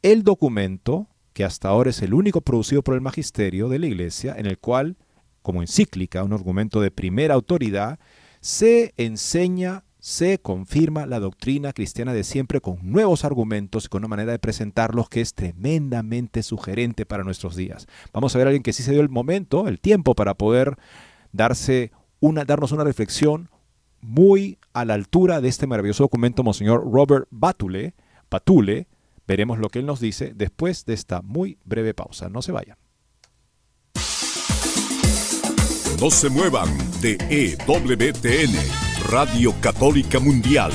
[0.02, 4.34] el documento que hasta ahora es el único producido por el magisterio de la Iglesia,
[4.36, 4.96] en el cual,
[5.42, 7.98] como encíclica, un argumento de primera autoridad,
[8.40, 14.08] se enseña, se confirma la doctrina cristiana de siempre con nuevos argumentos y con una
[14.08, 17.86] manera de presentarlos que es tremendamente sugerente para nuestros días.
[18.12, 20.76] Vamos a ver a alguien que sí se dio el momento, el tiempo para poder
[21.32, 23.50] darse una, darnos una reflexión
[24.00, 27.94] muy a la altura de este maravilloso documento, Monseñor Robert Batule.
[28.30, 28.86] Batule,
[29.26, 32.28] veremos lo que él nos dice después de esta muy breve pausa.
[32.28, 32.76] No se vayan.
[36.00, 36.68] No se muevan
[37.02, 38.54] de EWTN,
[39.10, 40.72] Radio Católica Mundial.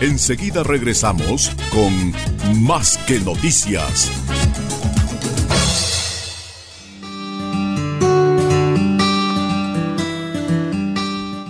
[0.00, 2.12] Enseguida regresamos con
[2.62, 4.10] Más que Noticias.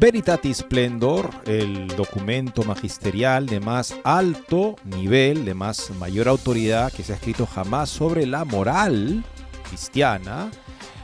[0.00, 7.12] Veritatis Splendor, el documento magisterial de más alto nivel, de más mayor autoridad que se
[7.12, 9.22] ha escrito jamás sobre la moral
[9.68, 10.50] cristiana,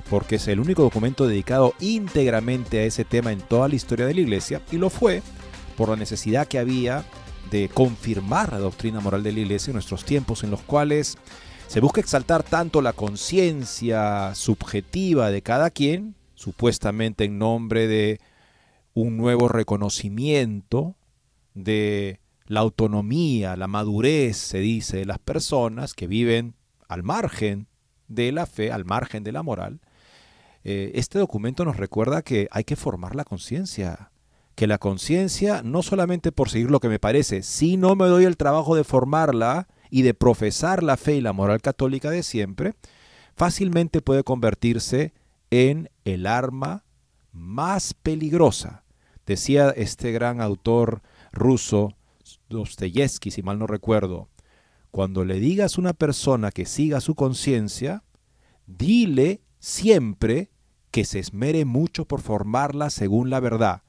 [0.08, 4.14] porque es el único documento dedicado íntegramente a ese tema en toda la historia de
[4.14, 5.22] la Iglesia, y lo fue
[5.76, 7.04] por la necesidad que había
[7.50, 11.18] de confirmar la doctrina moral de la Iglesia en nuestros tiempos en los cuales
[11.66, 18.20] se busca exaltar tanto la conciencia subjetiva de cada quien, supuestamente en nombre de
[18.96, 20.96] un nuevo reconocimiento
[21.52, 26.54] de la autonomía, la madurez, se dice, de las personas que viven
[26.88, 27.68] al margen
[28.08, 29.80] de la fe, al margen de la moral.
[30.64, 34.12] Eh, este documento nos recuerda que hay que formar la conciencia,
[34.54, 38.24] que la conciencia no solamente por seguir lo que me parece, si no me doy
[38.24, 42.72] el trabajo de formarla y de profesar la fe y la moral católica de siempre,
[43.34, 45.12] fácilmente puede convertirse
[45.50, 46.84] en el arma
[47.30, 48.84] más peligrosa
[49.26, 51.02] Decía este gran autor
[51.32, 51.94] ruso,
[52.48, 54.28] Dostoyevsky, si mal no recuerdo,
[54.90, 58.04] cuando le digas a una persona que siga su conciencia,
[58.66, 60.50] dile siempre
[60.90, 63.82] que se esmere mucho por formarla según la verdad.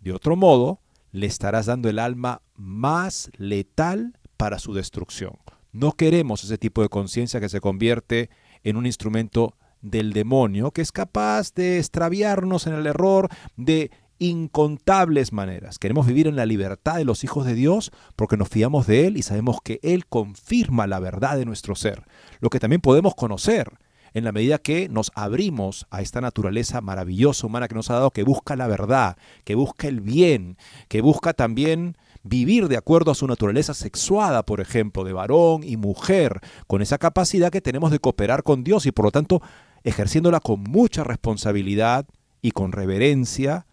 [0.00, 0.80] De otro modo,
[1.12, 5.38] le estarás dando el alma más letal para su destrucción.
[5.72, 8.30] No queremos ese tipo de conciencia que se convierte
[8.64, 15.32] en un instrumento del demonio que es capaz de extraviarnos en el error, de incontables
[15.32, 15.78] maneras.
[15.78, 19.16] Queremos vivir en la libertad de los hijos de Dios porque nos fiamos de Él
[19.16, 22.04] y sabemos que Él confirma la verdad de nuestro ser.
[22.40, 23.78] Lo que también podemos conocer
[24.14, 28.10] en la medida que nos abrimos a esta naturaleza maravillosa humana que nos ha dado,
[28.10, 30.56] que busca la verdad, que busca el bien,
[30.88, 35.76] que busca también vivir de acuerdo a su naturaleza sexuada, por ejemplo, de varón y
[35.76, 39.42] mujer, con esa capacidad que tenemos de cooperar con Dios y por lo tanto
[39.84, 42.06] ejerciéndola con mucha responsabilidad
[42.42, 43.66] y con reverencia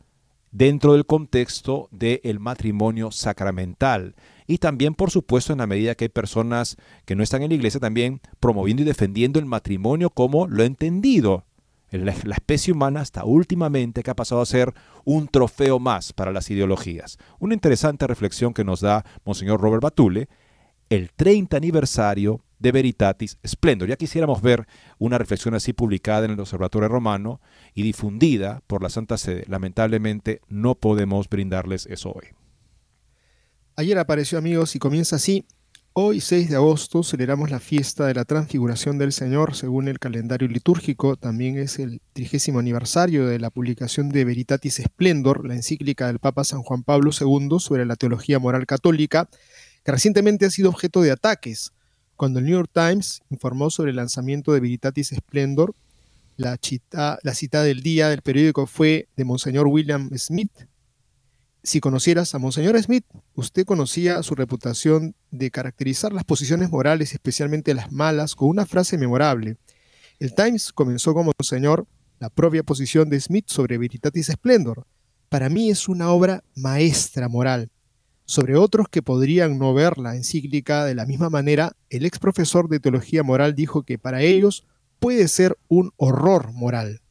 [0.56, 4.16] dentro del contexto del matrimonio sacramental.
[4.48, 7.56] Y también, por supuesto, en la medida que hay personas que no están en la
[7.56, 11.44] iglesia, también promoviendo y defendiendo el matrimonio como lo entendido.
[11.92, 16.50] La especie humana hasta últimamente que ha pasado a ser un trofeo más para las
[16.50, 17.18] ideologías.
[17.40, 20.30] Una interesante reflexión que nos da Monseñor Robert Batule,
[20.90, 23.90] el 30 aniversario de Veritatis Splendor.
[23.90, 27.42] Ya quisiéramos ver una reflexión así publicada en el Observatorio Romano
[27.74, 29.46] y difundida por la Santa Sede.
[29.48, 32.28] Lamentablemente no podemos brindarles eso hoy.
[33.76, 35.46] Ayer apareció amigos y comienza así.
[35.98, 40.48] Hoy 6 de agosto celebramos la fiesta de la transfiguración del Señor según el calendario
[40.50, 41.16] litúrgico.
[41.16, 46.44] También es el trigésimo aniversario de la publicación de Veritatis Splendor, la encíclica del Papa
[46.44, 49.30] San Juan Pablo II sobre la teología moral católica,
[49.86, 51.72] que recientemente ha sido objeto de ataques
[52.16, 55.76] cuando el New York Times informó sobre el lanzamiento de Veritatis Splendor,
[56.38, 60.52] la, cita del día del periódico fue de Monseñor William Smith.
[61.64, 67.74] Si conocieras a Monseñor Smith, usted conocía su reputación de caracterizar las posiciones morales, especialmente
[67.74, 69.58] las malas, con una frase memorable.
[70.20, 71.88] El Times comenzó con Monseñor
[72.20, 74.86] la propia posición de Smith sobre Veritatis Splendor.
[75.30, 77.72] Para mí es una obra maestra moral.
[78.26, 82.68] Sobre otros que podrían no ver la encíclica de la misma manera, el ex profesor
[82.70, 84.66] de teología moral dijo que para ellos
[85.00, 87.02] puede ser un horror moral.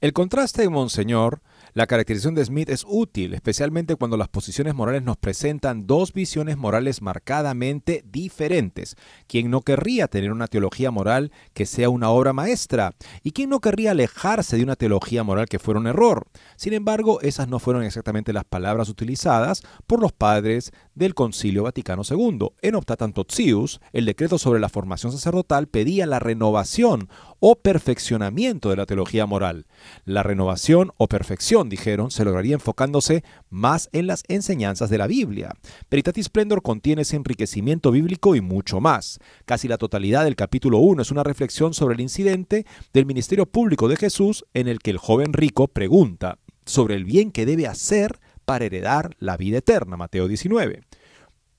[0.00, 1.40] El contraste de Monseñor
[1.78, 6.56] la caracterización de Smith es útil, especialmente cuando las posiciones morales nos presentan dos visiones
[6.56, 8.96] morales marcadamente diferentes.
[9.28, 12.96] ¿Quién no querría tener una teología moral que sea una obra maestra?
[13.22, 16.26] ¿Y quién no querría alejarse de una teología moral que fuera un error?
[16.56, 22.02] Sin embargo, esas no fueron exactamente las palabras utilizadas por los padres del Concilio Vaticano
[22.02, 22.48] II.
[22.60, 27.08] En Optatam Totius, el decreto sobre la formación sacerdotal pedía la renovación
[27.40, 29.66] o perfeccionamiento de la teología moral.
[30.04, 35.54] La renovación o perfección, dijeron, se lograría enfocándose más en las enseñanzas de la Biblia.
[35.90, 39.18] Veritatis Splendor contiene ese enriquecimiento bíblico y mucho más.
[39.44, 43.88] Casi la totalidad del capítulo 1 es una reflexión sobre el incidente del ministerio público
[43.88, 48.18] de Jesús en el que el joven rico pregunta sobre el bien que debe hacer
[48.44, 50.87] para heredar la vida eterna, Mateo 19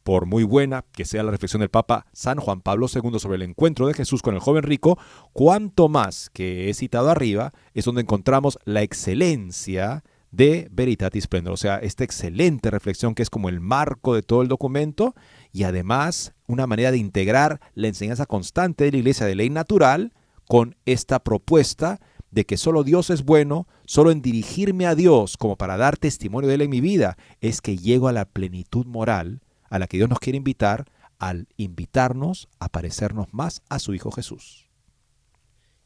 [0.10, 3.44] por muy buena que sea la reflexión del Papa San Juan Pablo II sobre el
[3.44, 4.98] encuentro de Jesús con el joven rico,
[5.34, 11.58] cuanto más que he citado arriba es donde encontramos la excelencia de Veritatis Splendor, o
[11.58, 15.14] sea, esta excelente reflexión que es como el marco de todo el documento
[15.54, 20.14] y además una manera de integrar la enseñanza constante de la Iglesia de ley natural
[20.48, 22.00] con esta propuesta
[22.32, 26.48] de que solo Dios es bueno, solo en dirigirme a Dios como para dar testimonio
[26.48, 29.98] de Él en mi vida, es que llego a la plenitud moral a la que
[29.98, 30.86] Dios nos quiere invitar
[31.18, 34.70] al invitarnos a parecernos más a su Hijo Jesús.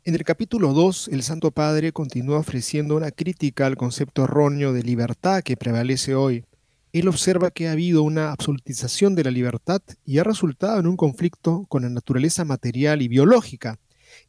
[0.06, 4.84] En el capítulo 2, el Santo Padre continúa ofreciendo una crítica al concepto erróneo de
[4.84, 6.44] libertad que prevalece hoy.
[6.92, 10.98] Él observa que ha habido una absolutización de la libertad y ha resultado en un
[10.98, 13.80] conflicto con la naturaleza material y biológica.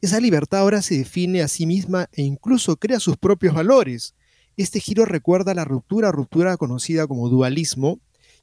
[0.01, 4.15] Esa libertad ahora se define a sí misma e incluso crea sus propios valores.
[4.57, 7.99] Este giro recuerda la ruptura, ruptura conocida como dualismo,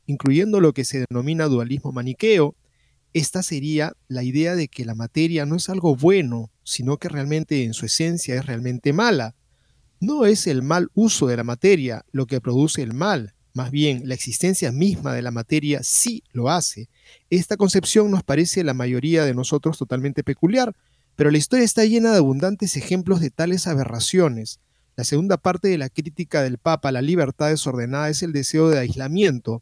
[0.05, 2.55] incluyendo lo que se denomina dualismo maniqueo.
[3.13, 7.63] Esta sería la idea de que la materia no es algo bueno, sino que realmente
[7.63, 9.35] en su esencia es realmente mala.
[9.99, 14.03] No es el mal uso de la materia lo que produce el mal, más bien
[14.07, 16.89] la existencia misma de la materia sí lo hace.
[17.29, 20.73] Esta concepción nos parece a la mayoría de nosotros totalmente peculiar,
[21.15, 24.59] pero la historia está llena de abundantes ejemplos de tales aberraciones.
[24.95, 28.69] La segunda parte de la crítica del Papa a la libertad desordenada es el deseo
[28.69, 29.61] de aislamiento,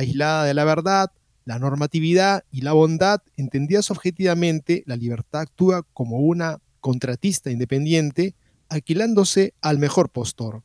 [0.00, 1.12] aislada de la verdad,
[1.44, 8.34] la normatividad y la bondad, entendidas objetivamente, la libertad actúa como una contratista independiente,
[8.68, 10.62] alquilándose al mejor postor.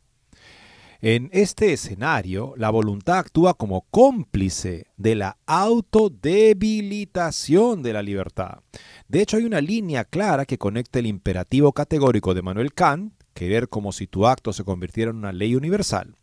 [1.01, 8.59] En este escenario, la voluntad actúa como cómplice de la autodebilitación de la libertad.
[9.07, 13.69] De hecho, hay una línea clara que conecta el imperativo categórico de Manuel Kant, querer
[13.69, 16.15] como si tu acto se convirtiera en una ley universal,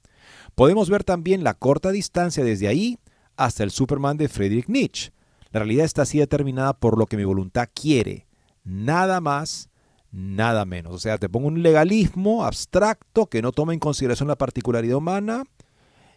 [0.54, 2.98] Podemos ver también la corta distancia desde ahí
[3.36, 5.12] hasta el Superman de Friedrich Nietzsche.
[5.50, 8.26] La realidad está así determinada por lo que mi voluntad quiere,
[8.64, 9.68] nada más
[10.12, 10.94] nada menos.
[10.94, 15.44] O sea, te pongo un legalismo abstracto que no toma en consideración la particularidad humana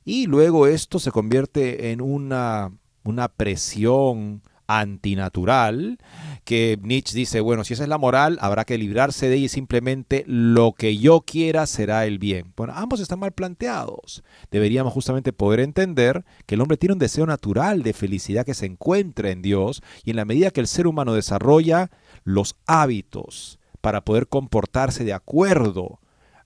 [0.03, 2.71] y luego esto se convierte en una,
[3.03, 5.97] una presión antinatural,
[6.43, 9.49] que Nietzsche dice, bueno, si esa es la moral, habrá que librarse de ella y
[9.49, 12.53] simplemente lo que yo quiera será el bien.
[12.55, 14.23] Bueno, ambos están mal planteados.
[14.51, 18.65] Deberíamos justamente poder entender que el hombre tiene un deseo natural de felicidad que se
[18.65, 21.91] encuentra en Dios y en la medida que el ser humano desarrolla
[22.23, 25.99] los hábitos para poder comportarse de acuerdo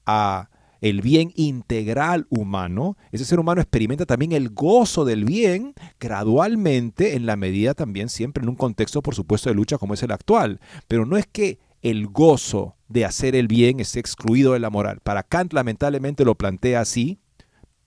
[0.06, 0.50] a
[0.82, 7.26] el bien integral humano, ese ser humano experimenta también el gozo del bien gradualmente en
[7.26, 10.60] la medida también siempre en un contexto por supuesto de lucha como es el actual.
[10.88, 15.00] Pero no es que el gozo de hacer el bien esté excluido de la moral.
[15.04, 17.20] Para Kant lamentablemente lo plantea así,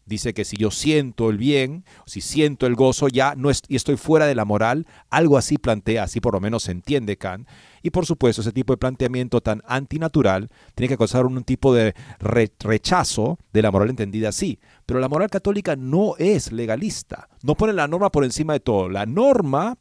[0.04, 4.26] Dice que si yo siento el bien, si siento el gozo, ya no estoy fuera
[4.26, 4.86] de la moral.
[5.10, 7.48] Algo así plantea, así por lo menos se entiende Kant.
[7.82, 11.94] Y por supuesto, ese tipo de planteamiento tan antinatural tiene que causar un tipo de
[12.20, 14.60] rechazo de la moral entendida así.
[14.86, 17.28] Pero la moral católica no es legalista.
[17.42, 18.88] No pone la norma por encima de todo.
[18.88, 19.78] La norma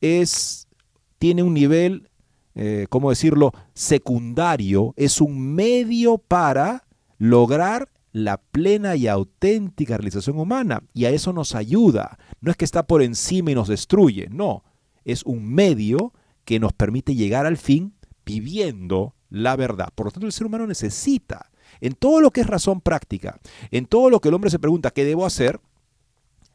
[0.00, 0.68] es,
[1.18, 2.08] tiene un nivel,
[2.54, 4.94] eh, ¿cómo decirlo?, secundario.
[4.96, 6.84] Es un medio para
[7.18, 10.82] lograr la plena y auténtica realización humana.
[10.94, 12.18] Y a eso nos ayuda.
[12.40, 14.64] No es que está por encima y nos destruye, no.
[15.04, 16.12] Es un medio
[16.46, 17.92] que nos permite llegar al fin
[18.24, 19.88] viviendo la verdad.
[19.94, 23.38] Por lo tanto, el ser humano necesita, en todo lo que es razón práctica,
[23.70, 25.60] en todo lo que el hombre se pregunta qué debo hacer,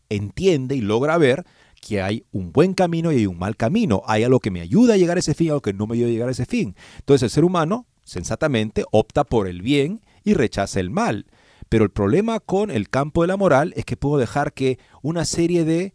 [0.09, 1.45] entiende y logra ver
[1.81, 4.01] que hay un buen camino y hay un mal camino.
[4.05, 6.07] Hay algo que me ayuda a llegar a ese fin, algo que no me ayuda
[6.07, 6.75] a llegar a ese fin.
[6.99, 11.25] Entonces el ser humano, sensatamente, opta por el bien y rechaza el mal.
[11.69, 15.25] Pero el problema con el campo de la moral es que puedo dejar que una
[15.25, 15.93] serie de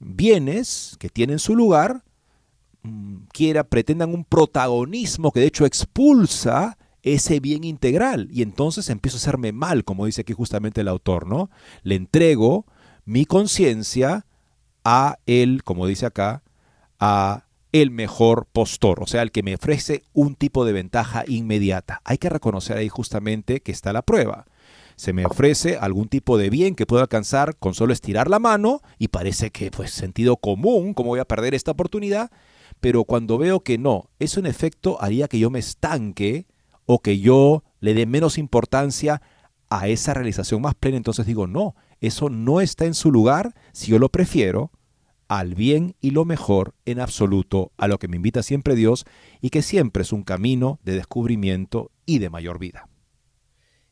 [0.00, 2.02] bienes que tienen su lugar
[3.32, 8.28] quiera, pretendan un protagonismo que de hecho expulsa ese bien integral.
[8.32, 11.50] Y entonces empiezo a hacerme mal, como dice aquí justamente el autor, ¿no?
[11.82, 12.66] Le entrego
[13.04, 14.26] mi conciencia
[14.84, 16.42] a él, como dice acá,
[16.98, 22.00] a el mejor postor, o sea, el que me ofrece un tipo de ventaja inmediata.
[22.04, 24.46] Hay que reconocer ahí justamente que está la prueba
[24.98, 28.80] se me ofrece algún tipo de bien que puedo alcanzar con solo estirar la mano
[28.98, 32.32] y parece que pues sentido común, ¿cómo voy a perder esta oportunidad?
[32.80, 36.46] Pero cuando veo que no, eso en efecto haría que yo me estanque
[36.86, 39.20] o que yo le dé menos importancia
[39.70, 43.90] a esa realización más plena, entonces digo, no, eso no está en su lugar si
[43.90, 44.70] yo lo prefiero
[45.28, 49.04] al bien y lo mejor en absoluto, a lo que me invita siempre Dios
[49.42, 52.88] y que siempre es un camino de descubrimiento y de mayor vida.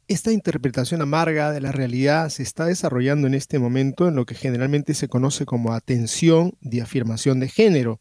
[0.09, 4.37] Esta interpretación amarga de la realidad se está desarrollando en este momento en lo que
[4.37, 8.01] generalmente se conoce como atención de afirmación de género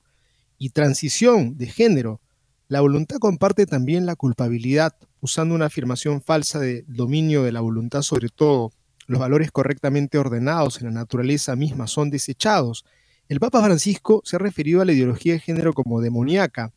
[0.58, 2.22] y transición de género.
[2.68, 8.01] La voluntad comparte también la culpabilidad, usando una afirmación falsa de dominio de la voluntad
[8.01, 8.72] sobre todo.
[9.08, 12.86] Los valores correctamente ordenados en la naturaleza misma son desechados.
[13.30, 16.74] El Papa Francisco se ha referido a la ideología de género como demoníaca,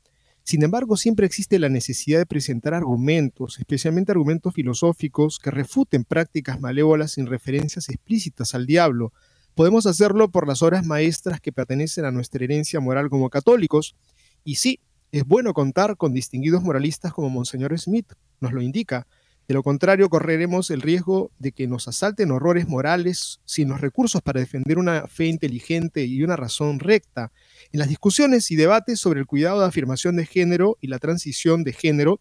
[0.48, 6.58] sin embargo, siempre existe la necesidad de presentar argumentos, especialmente argumentos filosóficos, que refuten prácticas
[6.58, 9.12] malévolas sin referencias explícitas al diablo.
[9.58, 13.96] Podemos hacerlo por las obras maestras que pertenecen a nuestra herencia moral como católicos,
[14.44, 14.78] y sí,
[15.10, 18.06] es bueno contar con distinguidos moralistas como Monseñor Smith,
[18.38, 19.08] nos lo indica,
[19.48, 24.22] de lo contrario, correremos el riesgo de que nos asalten horrores morales sin los recursos
[24.22, 27.32] para defender una fe inteligente y una razón recta.
[27.72, 31.64] En las discusiones y debates sobre el cuidado de afirmación de género y la transición
[31.64, 32.20] de género,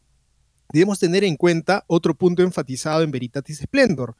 [0.73, 4.15] debemos tener en cuenta otro punto enfatizado en Veritatis Splendor,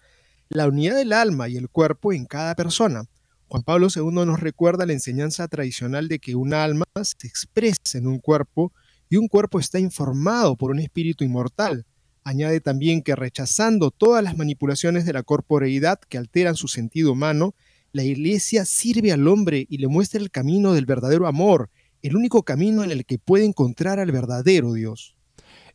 [0.50, 3.04] la unidad del alma y el cuerpo en cada persona.
[3.50, 8.08] Juan Pablo II nos recuerda la enseñanza tradicional de que un alma se expresa en
[8.08, 8.74] un cuerpo
[9.10, 11.86] y un cuerpo está informado por un espíritu inmortal.
[12.24, 17.56] Añade también que rechazando todas las manipulaciones de la corporeidad que alteran su sentido humano,
[17.94, 21.70] la Iglesia sirve al hombre y le muestra el camino del verdadero amor,
[22.02, 25.17] el único camino en el que puede encontrar al verdadero Dios.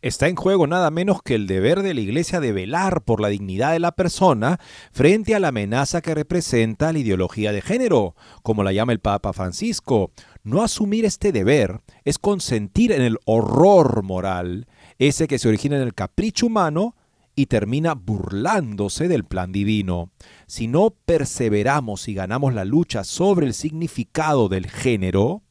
[0.02, 3.28] Está en juego nada menos que el deber de la Iglesia de velar por la
[3.28, 4.58] dignidad de la persona
[4.90, 9.32] frente a la amenaza que representa la ideología de género, como la llama el Papa
[9.32, 10.10] Francisco.
[10.42, 14.66] No asumir este deber es consentir en el horror moral
[14.98, 16.96] ese que se origina en el capricho humano
[17.36, 20.10] y termina burlándose del plan divino.
[20.48, 25.42] Si no perseveramos y ganamos la lucha sobre el significado del género,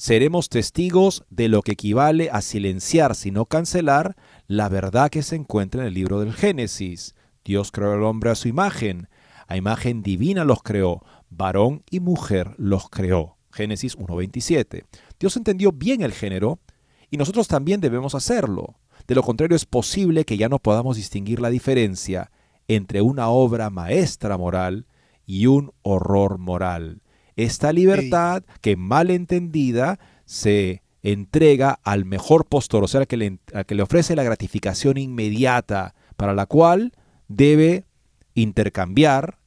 [0.00, 5.82] seremos testigos de lo que equivale a silenciar, sino cancelar, la verdad que se encuentra
[5.82, 7.14] en el libro del Génesis.
[7.44, 9.10] Dios creó al hombre a su imagen,
[9.46, 13.36] a imagen divina los creó, varón y mujer los creó.
[13.52, 14.84] Génesis 1.27.
[15.18, 16.60] Dios entendió bien el género
[17.10, 18.78] y nosotros también debemos hacerlo.
[19.06, 22.30] De lo contrario es posible que ya no podamos distinguir la diferencia
[22.68, 24.86] entre una obra maestra moral
[25.26, 27.02] y un horror moral.
[27.36, 33.66] Esta libertad que mal entendida se entrega al mejor postor, o sea, que le, al
[33.66, 36.92] que le ofrece la gratificación inmediata, para la cual
[37.28, 37.86] debe
[38.34, 39.38] intercambiar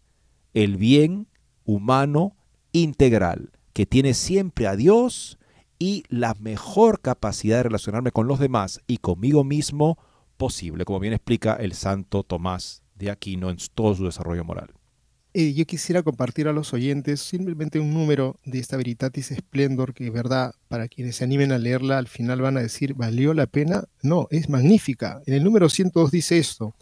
[0.54, 1.28] el bien
[1.66, 2.36] humano
[2.72, 5.38] integral, que tiene siempre a Dios
[5.80, 9.98] y la mejor capacidad de relacionarme con los demás y conmigo mismo
[10.38, 14.72] posible, como bien explica el santo Tomás de Aquino en todo su desarrollo moral.
[15.36, 20.12] Eh, yo quisiera compartir a los oyentes simplemente un número de esta Veritatis Splendor que,
[20.12, 23.86] verdad, para quienes se animen a leerla, al final van a decir, ¿valió la pena?
[24.04, 25.24] No, es magnífica.
[25.26, 26.76] En el número 102 dice esto,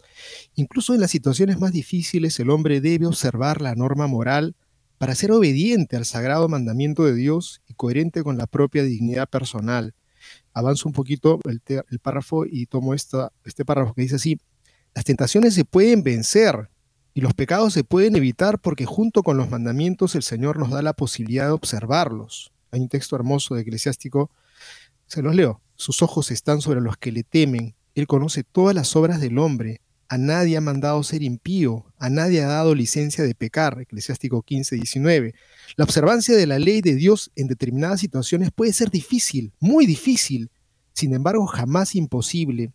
[0.54, 4.54] incluso en las situaciones más difíciles el hombre debe observar la norma moral
[4.98, 9.94] para ser obediente al sagrado mandamiento de Dios y coherente con la propia dignidad personal.
[10.52, 14.38] Avanzo un poquito el, párrafo y tomo este párrafo que dice así,
[14.94, 16.68] las tentaciones se pueden vencer
[17.14, 20.82] y los pecados se pueden evitar porque junto con los mandamientos el Señor nos da
[20.82, 22.52] la posibilidad de observarlos.
[22.70, 24.30] Hay un texto hermoso de eclesiástico,
[25.06, 25.60] se los leo.
[25.76, 27.74] Sus ojos están sobre los que le temen.
[27.94, 29.80] Él conoce todas las obras del hombre.
[30.08, 33.80] A nadie ha mandado ser impío, a nadie ha dado licencia de pecar.
[33.80, 35.34] Eclesiástico 15, 19.
[35.76, 40.50] La observancia de la ley de Dios en determinadas situaciones puede ser difícil, muy difícil,
[40.94, 42.72] sin embargo jamás imposible.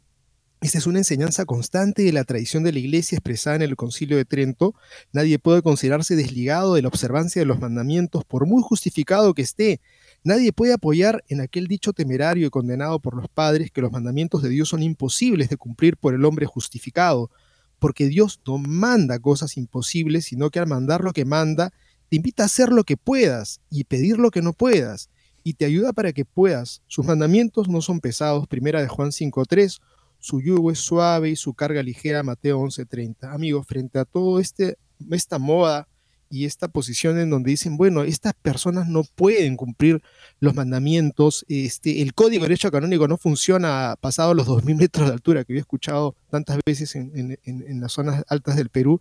[0.59, 4.17] Esta es una enseñanza constante de la tradición de la Iglesia expresada en el Concilio
[4.17, 4.73] de Trento.
[5.13, 9.81] Nadie puede considerarse desligado de la observancia de los mandamientos, por muy justificado que esté.
[10.23, 14.41] Nadie puede apoyar en aquel dicho temerario y condenado por los padres que los mandamientos
[14.41, 17.29] de Dios son imposibles de cumplir por el hombre justificado,
[17.77, 21.71] porque Dios no manda cosas imposibles, sino que al mandar lo que manda,
[22.09, 25.11] te invita a hacer lo que puedas y pedir lo que no puedas,
[25.43, 26.81] y te ayuda para que puedas.
[26.87, 29.79] Sus mandamientos no son pesados, primera de Juan 5.3,
[30.27, 33.33] su yugo es suave y su carga ligera, Mateo 11:30.
[33.33, 34.77] Amigos, frente a todo este,
[35.09, 35.87] esta moda
[36.29, 40.01] y esta posición en donde dicen, bueno, estas personas no pueden cumplir
[40.41, 45.13] los mandamientos, este, el código de derecho canónico no funciona pasado los 2.000 metros de
[45.13, 48.99] altura, que había escuchado tantas veces en, en, las zonas altas del Perú,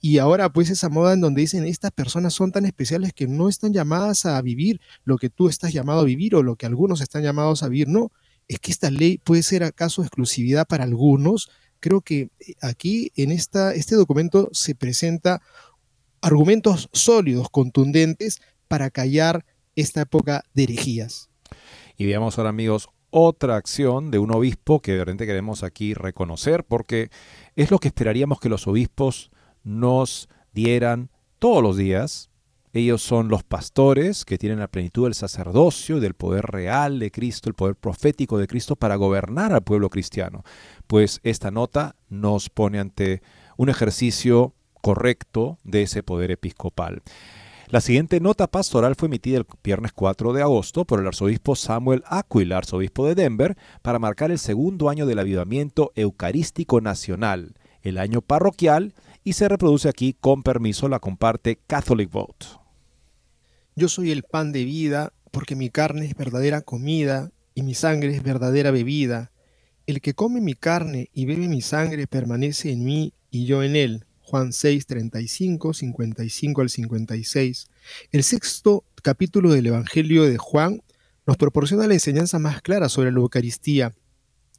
[0.00, 3.50] y ahora pues esa moda en donde dicen, estas personas son tan especiales que no
[3.50, 7.02] están llamadas a vivir lo que tú estás llamado a vivir o lo que algunos
[7.02, 8.10] están llamados a vivir, no,
[8.54, 11.50] es que esta ley puede ser acaso exclusividad para algunos.
[11.80, 15.42] Creo que eh, aquí en esta, este documento se presenta
[16.20, 19.44] argumentos sólidos, contundentes, para callar
[19.76, 21.28] esta época de herejías.
[21.96, 26.64] Y veamos ahora, amigos, otra acción de un obispo que de repente queremos aquí reconocer,
[26.64, 27.10] porque
[27.56, 29.30] es lo que esperaríamos que los obispos
[29.62, 32.30] nos dieran todos los días,
[32.72, 37.50] ellos son los pastores que tienen la plenitud del sacerdocio, del poder real de Cristo,
[37.50, 40.42] el poder profético de Cristo para gobernar al pueblo cristiano.
[40.86, 43.22] Pues esta nota nos pone ante
[43.58, 47.02] un ejercicio correcto de ese poder episcopal.
[47.68, 52.04] La siguiente nota pastoral fue emitida el viernes 4 de agosto por el arzobispo Samuel
[52.06, 58.20] Aquila, arzobispo de Denver, para marcar el segundo año del avivamiento eucarístico nacional, el año
[58.20, 58.94] parroquial,
[59.24, 62.61] y se reproduce aquí con permiso, la comparte Catholic Vote.
[63.74, 68.14] Yo soy el pan de vida, porque mi carne es verdadera comida y mi sangre
[68.14, 69.32] es verdadera bebida.
[69.86, 73.74] El que come mi carne y bebe mi sangre permanece en mí y yo en
[73.74, 74.04] él.
[74.20, 77.66] Juan 6, 35, 55 al 56.
[78.12, 80.82] El sexto capítulo del Evangelio de Juan
[81.26, 83.92] nos proporciona la enseñanza más clara sobre la Eucaristía.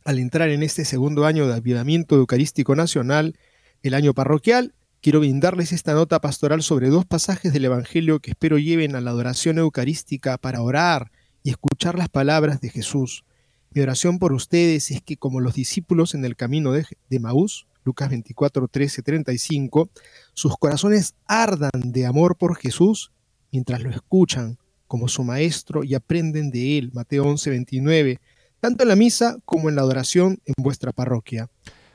[0.05, 3.37] Al entrar en este segundo año de avivamiento eucarístico nacional,
[3.83, 4.73] el año parroquial,
[5.03, 9.11] quiero brindarles esta nota pastoral sobre dos pasajes del Evangelio que espero lleven a la
[9.11, 11.11] adoración eucarística para orar
[11.43, 13.25] y escuchar las palabras de Jesús.
[13.71, 17.67] Mi oración por ustedes es que como los discípulos en el camino de, de Maús,
[17.83, 19.89] Lucas 24, 13, 35,
[20.33, 23.11] sus corazones ardan de amor por Jesús
[23.51, 28.21] mientras lo escuchan como su maestro y aprenden de él, Mateo 11, 29,
[28.61, 31.49] tanto en la misa como en la adoración en vuestra parroquia.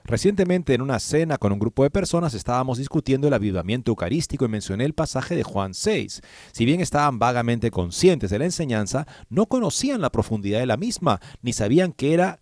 [0.09, 4.49] Recientemente en una cena con un grupo de personas estábamos discutiendo el avivamiento eucarístico y
[4.49, 6.23] mencioné el pasaje de Juan 6.
[6.51, 11.21] Si bien estaban vagamente conscientes de la enseñanza, no conocían la profundidad de la misma,
[11.43, 12.41] ni sabían que era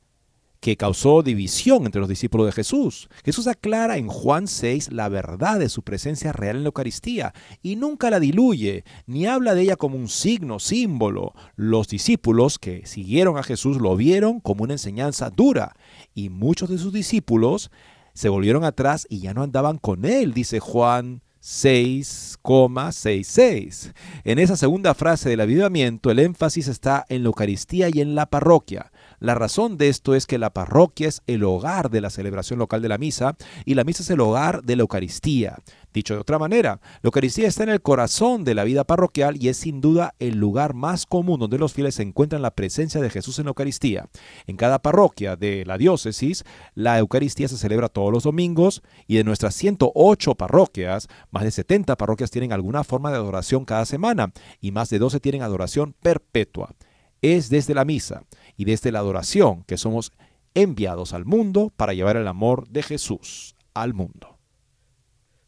[0.60, 3.08] que causó división entre los discípulos de Jesús.
[3.24, 7.76] Jesús aclara en Juan 6 la verdad de su presencia real en la Eucaristía y
[7.76, 11.34] nunca la diluye, ni habla de ella como un signo, símbolo.
[11.56, 15.74] Los discípulos que siguieron a Jesús lo vieron como una enseñanza dura
[16.16, 17.70] y muchos de sus discípulos
[18.14, 23.92] se volvieron atrás y ya no andaban con él, dice Juan 6,66.
[24.24, 28.26] En esa segunda frase del avivamiento, el énfasis está en la Eucaristía y en la
[28.26, 28.90] parroquia.
[29.18, 32.82] La razón de esto es que la parroquia es el hogar de la celebración local
[32.82, 35.56] de la misa y la misa es el hogar de la Eucaristía.
[35.96, 39.48] Dicho de otra manera, la Eucaristía está en el corazón de la vida parroquial y
[39.48, 43.38] es sin duda el lugar más común donde los fieles encuentran la presencia de Jesús
[43.38, 44.10] en la Eucaristía.
[44.46, 46.44] En cada parroquia de la diócesis,
[46.74, 51.96] la Eucaristía se celebra todos los domingos y de nuestras 108 parroquias, más de 70
[51.96, 56.74] parroquias tienen alguna forma de adoración cada semana y más de 12 tienen adoración perpetua.
[57.22, 58.22] Es desde la misa
[58.56, 60.12] y desde la adoración que somos
[60.54, 64.36] enviados al mundo para llevar el amor de Jesús al mundo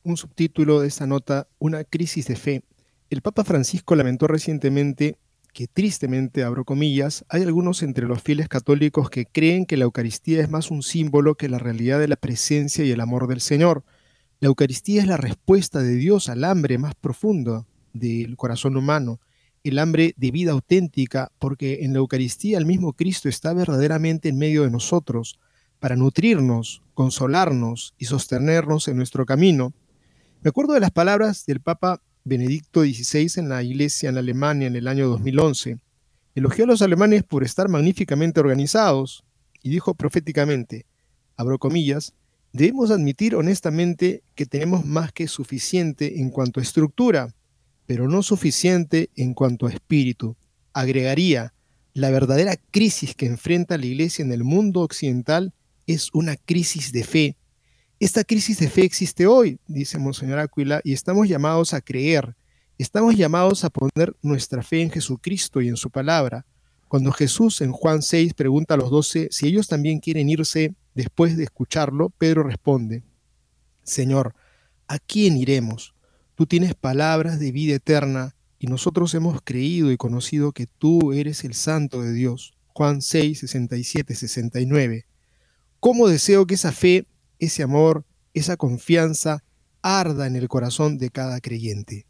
[0.09, 2.63] un subtítulo de esta nota, Una crisis de fe.
[3.11, 5.19] El Papa Francisco lamentó recientemente
[5.53, 10.41] que tristemente, abro comillas, hay algunos entre los fieles católicos que creen que la Eucaristía
[10.41, 13.85] es más un símbolo que la realidad de la presencia y el amor del Señor.
[14.41, 19.21] La Eucaristía es la respuesta de Dios al hambre más profundo del corazón humano,
[19.69, 24.39] el hambre de vida auténtica, porque en la Eucaristía el mismo Cristo está verdaderamente en
[24.39, 25.39] medio de nosotros,
[25.81, 29.73] para nutrirnos, consolarnos y sostenernos en nuestro camino.
[30.43, 34.77] Me acuerdo de las palabras del Papa Benedicto XVI en la iglesia en Alemania en
[34.77, 35.79] el año 2011.
[36.35, 39.25] Elogió a los alemanes por estar magníficamente organizados
[39.63, 40.87] y dijo proféticamente,
[41.37, 42.15] abro comillas,
[42.53, 47.35] debemos admitir honestamente que tenemos más que suficiente en cuanto a estructura,
[47.89, 50.37] pero no suficiente en cuanto a espíritu.
[50.73, 51.53] Agregaría,
[51.93, 55.53] la verdadera crisis que enfrenta la iglesia en el mundo occidental
[55.89, 57.37] es una crisis de fe
[58.01, 62.37] esta crisis de fe existe hoy, dice Monseñor Aquila, y estamos llamados a creer,
[62.79, 66.47] estamos llamados a poner nuestra fe en Jesucristo y en su palabra.
[66.87, 71.37] Cuando Jesús en Juan 6 pregunta a los doce si ellos también quieren irse después
[71.37, 73.03] de escucharlo, Pedro responde,
[73.83, 74.33] Señor,
[74.87, 75.93] ¿a quién iremos?
[76.39, 81.43] Tú tienes palabras de vida eterna y nosotros hemos creído y conocido que tú eres
[81.43, 82.55] el Santo de Dios.
[82.69, 85.07] Juan 6, 67, 69.
[85.81, 87.07] ¿Cómo deseo que esa fe
[87.39, 89.43] ese amor, esa confianza
[89.83, 92.07] arda en el corazón de cada creyente.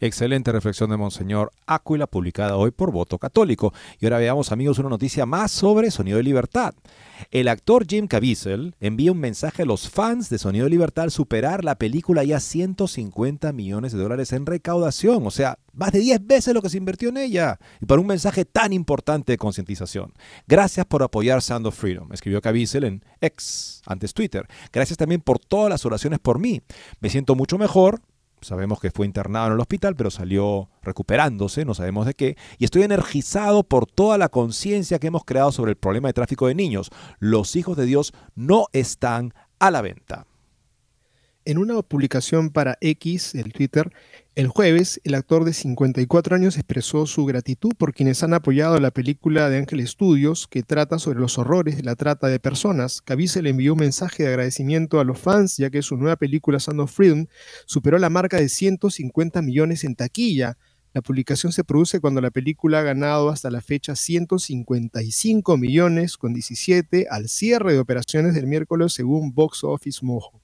[0.00, 3.72] Excelente reflexión de Monseñor Áquila, publicada hoy por Voto Católico.
[4.00, 6.74] Y ahora veamos, amigos, una noticia más sobre Sonido de Libertad.
[7.30, 11.10] El actor Jim Caviezel envía un mensaje a los fans de Sonido de Libertad al
[11.10, 16.26] superar la película ya 150 millones de dólares en recaudación, o sea, más de 10
[16.26, 20.12] veces lo que se invirtió en ella, y para un mensaje tan importante de concientización.
[20.46, 24.46] Gracias por apoyar Sound of Freedom, escribió Caviezel en X, antes Twitter.
[24.72, 26.62] Gracias también por todas las oraciones por mí.
[27.00, 28.00] Me siento mucho mejor,
[28.44, 32.36] Sabemos que fue internado en el hospital, pero salió recuperándose, no sabemos de qué.
[32.58, 36.46] Y estoy energizado por toda la conciencia que hemos creado sobre el problema de tráfico
[36.46, 36.90] de niños.
[37.18, 40.26] Los hijos de Dios no están a la venta.
[41.46, 43.92] En una publicación para X, el Twitter,
[44.34, 48.90] el jueves, el actor de 54 años expresó su gratitud por quienes han apoyado la
[48.90, 53.02] película de Ángel Studios que trata sobre los horrores de la trata de personas.
[53.02, 56.58] Caviezel le envió un mensaje de agradecimiento a los fans ya que su nueva película
[56.58, 57.26] Sound of Freedom
[57.66, 60.56] superó la marca de 150 millones en taquilla.
[60.94, 66.32] La publicación se produce cuando la película ha ganado hasta la fecha 155 millones con
[66.32, 70.43] 17 al cierre de operaciones del miércoles según Box Office Mojo.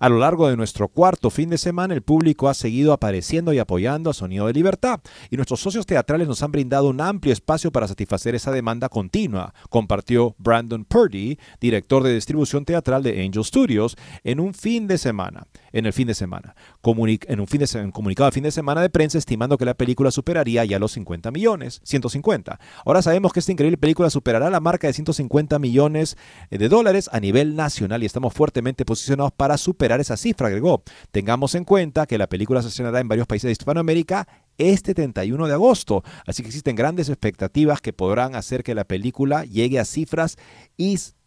[0.00, 3.58] A lo largo de nuestro cuarto fin de semana, el público ha seguido apareciendo y
[3.58, 7.72] apoyando a Sonido de Libertad, y nuestros socios teatrales nos han brindado un amplio espacio
[7.72, 13.96] para satisfacer esa demanda continua, compartió Brandon Purdy, director de distribución teatral de Angel Studios,
[14.22, 15.46] en un fin de semana.
[15.72, 16.54] En el fin de semana.
[16.84, 20.10] en un fin de comunicado de fin de semana de prensa estimando que la película
[20.10, 22.58] superaría ya los 50 millones, 150.
[22.84, 26.16] Ahora sabemos que esta increíble película superará la marca de 150 millones
[26.50, 30.82] de dólares a nivel nacional y estamos fuertemente posicionados para superar esa cifra, agregó.
[31.10, 34.28] Tengamos en cuenta que la película se estrenará en varios países de Hispanoamérica
[34.58, 39.44] este 31 de agosto, así que existen grandes expectativas que podrán hacer que la película
[39.44, 40.36] llegue a cifras
[40.76, 41.17] históricas.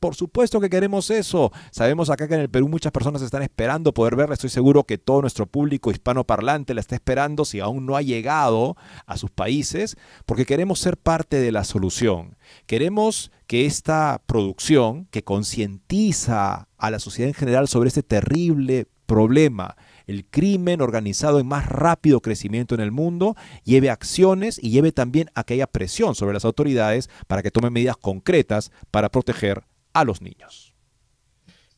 [0.00, 1.52] Por supuesto que queremos eso.
[1.70, 4.34] Sabemos acá que en el Perú muchas personas están esperando poder verla.
[4.34, 8.76] Estoy seguro que todo nuestro público hispanoparlante la está esperando si aún no ha llegado
[9.06, 9.96] a sus países,
[10.26, 12.36] porque queremos ser parte de la solución.
[12.66, 19.76] Queremos que esta producción que concientiza a la sociedad en general sobre este terrible problema,
[20.06, 25.30] el crimen organizado en más rápido crecimiento en el mundo, lleve acciones y lleve también
[25.34, 30.74] aquella presión sobre las autoridades para que tomen medidas concretas para proteger a los niños.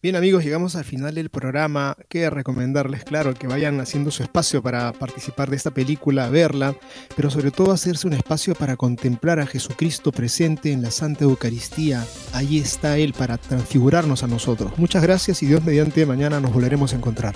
[0.03, 1.97] Bien amigos, llegamos al final del programa.
[2.09, 6.77] Queda recomendarles, claro, que vayan haciendo su espacio para participar de esta película, verla,
[7.17, 12.05] pero sobre todo hacerse un espacio para contemplar a Jesucristo presente en la Santa Eucaristía.
[12.33, 14.79] Ahí está Él para transfigurarnos a nosotros.
[14.79, 17.35] Muchas gracias y Dios mediante mañana nos volveremos a encontrar.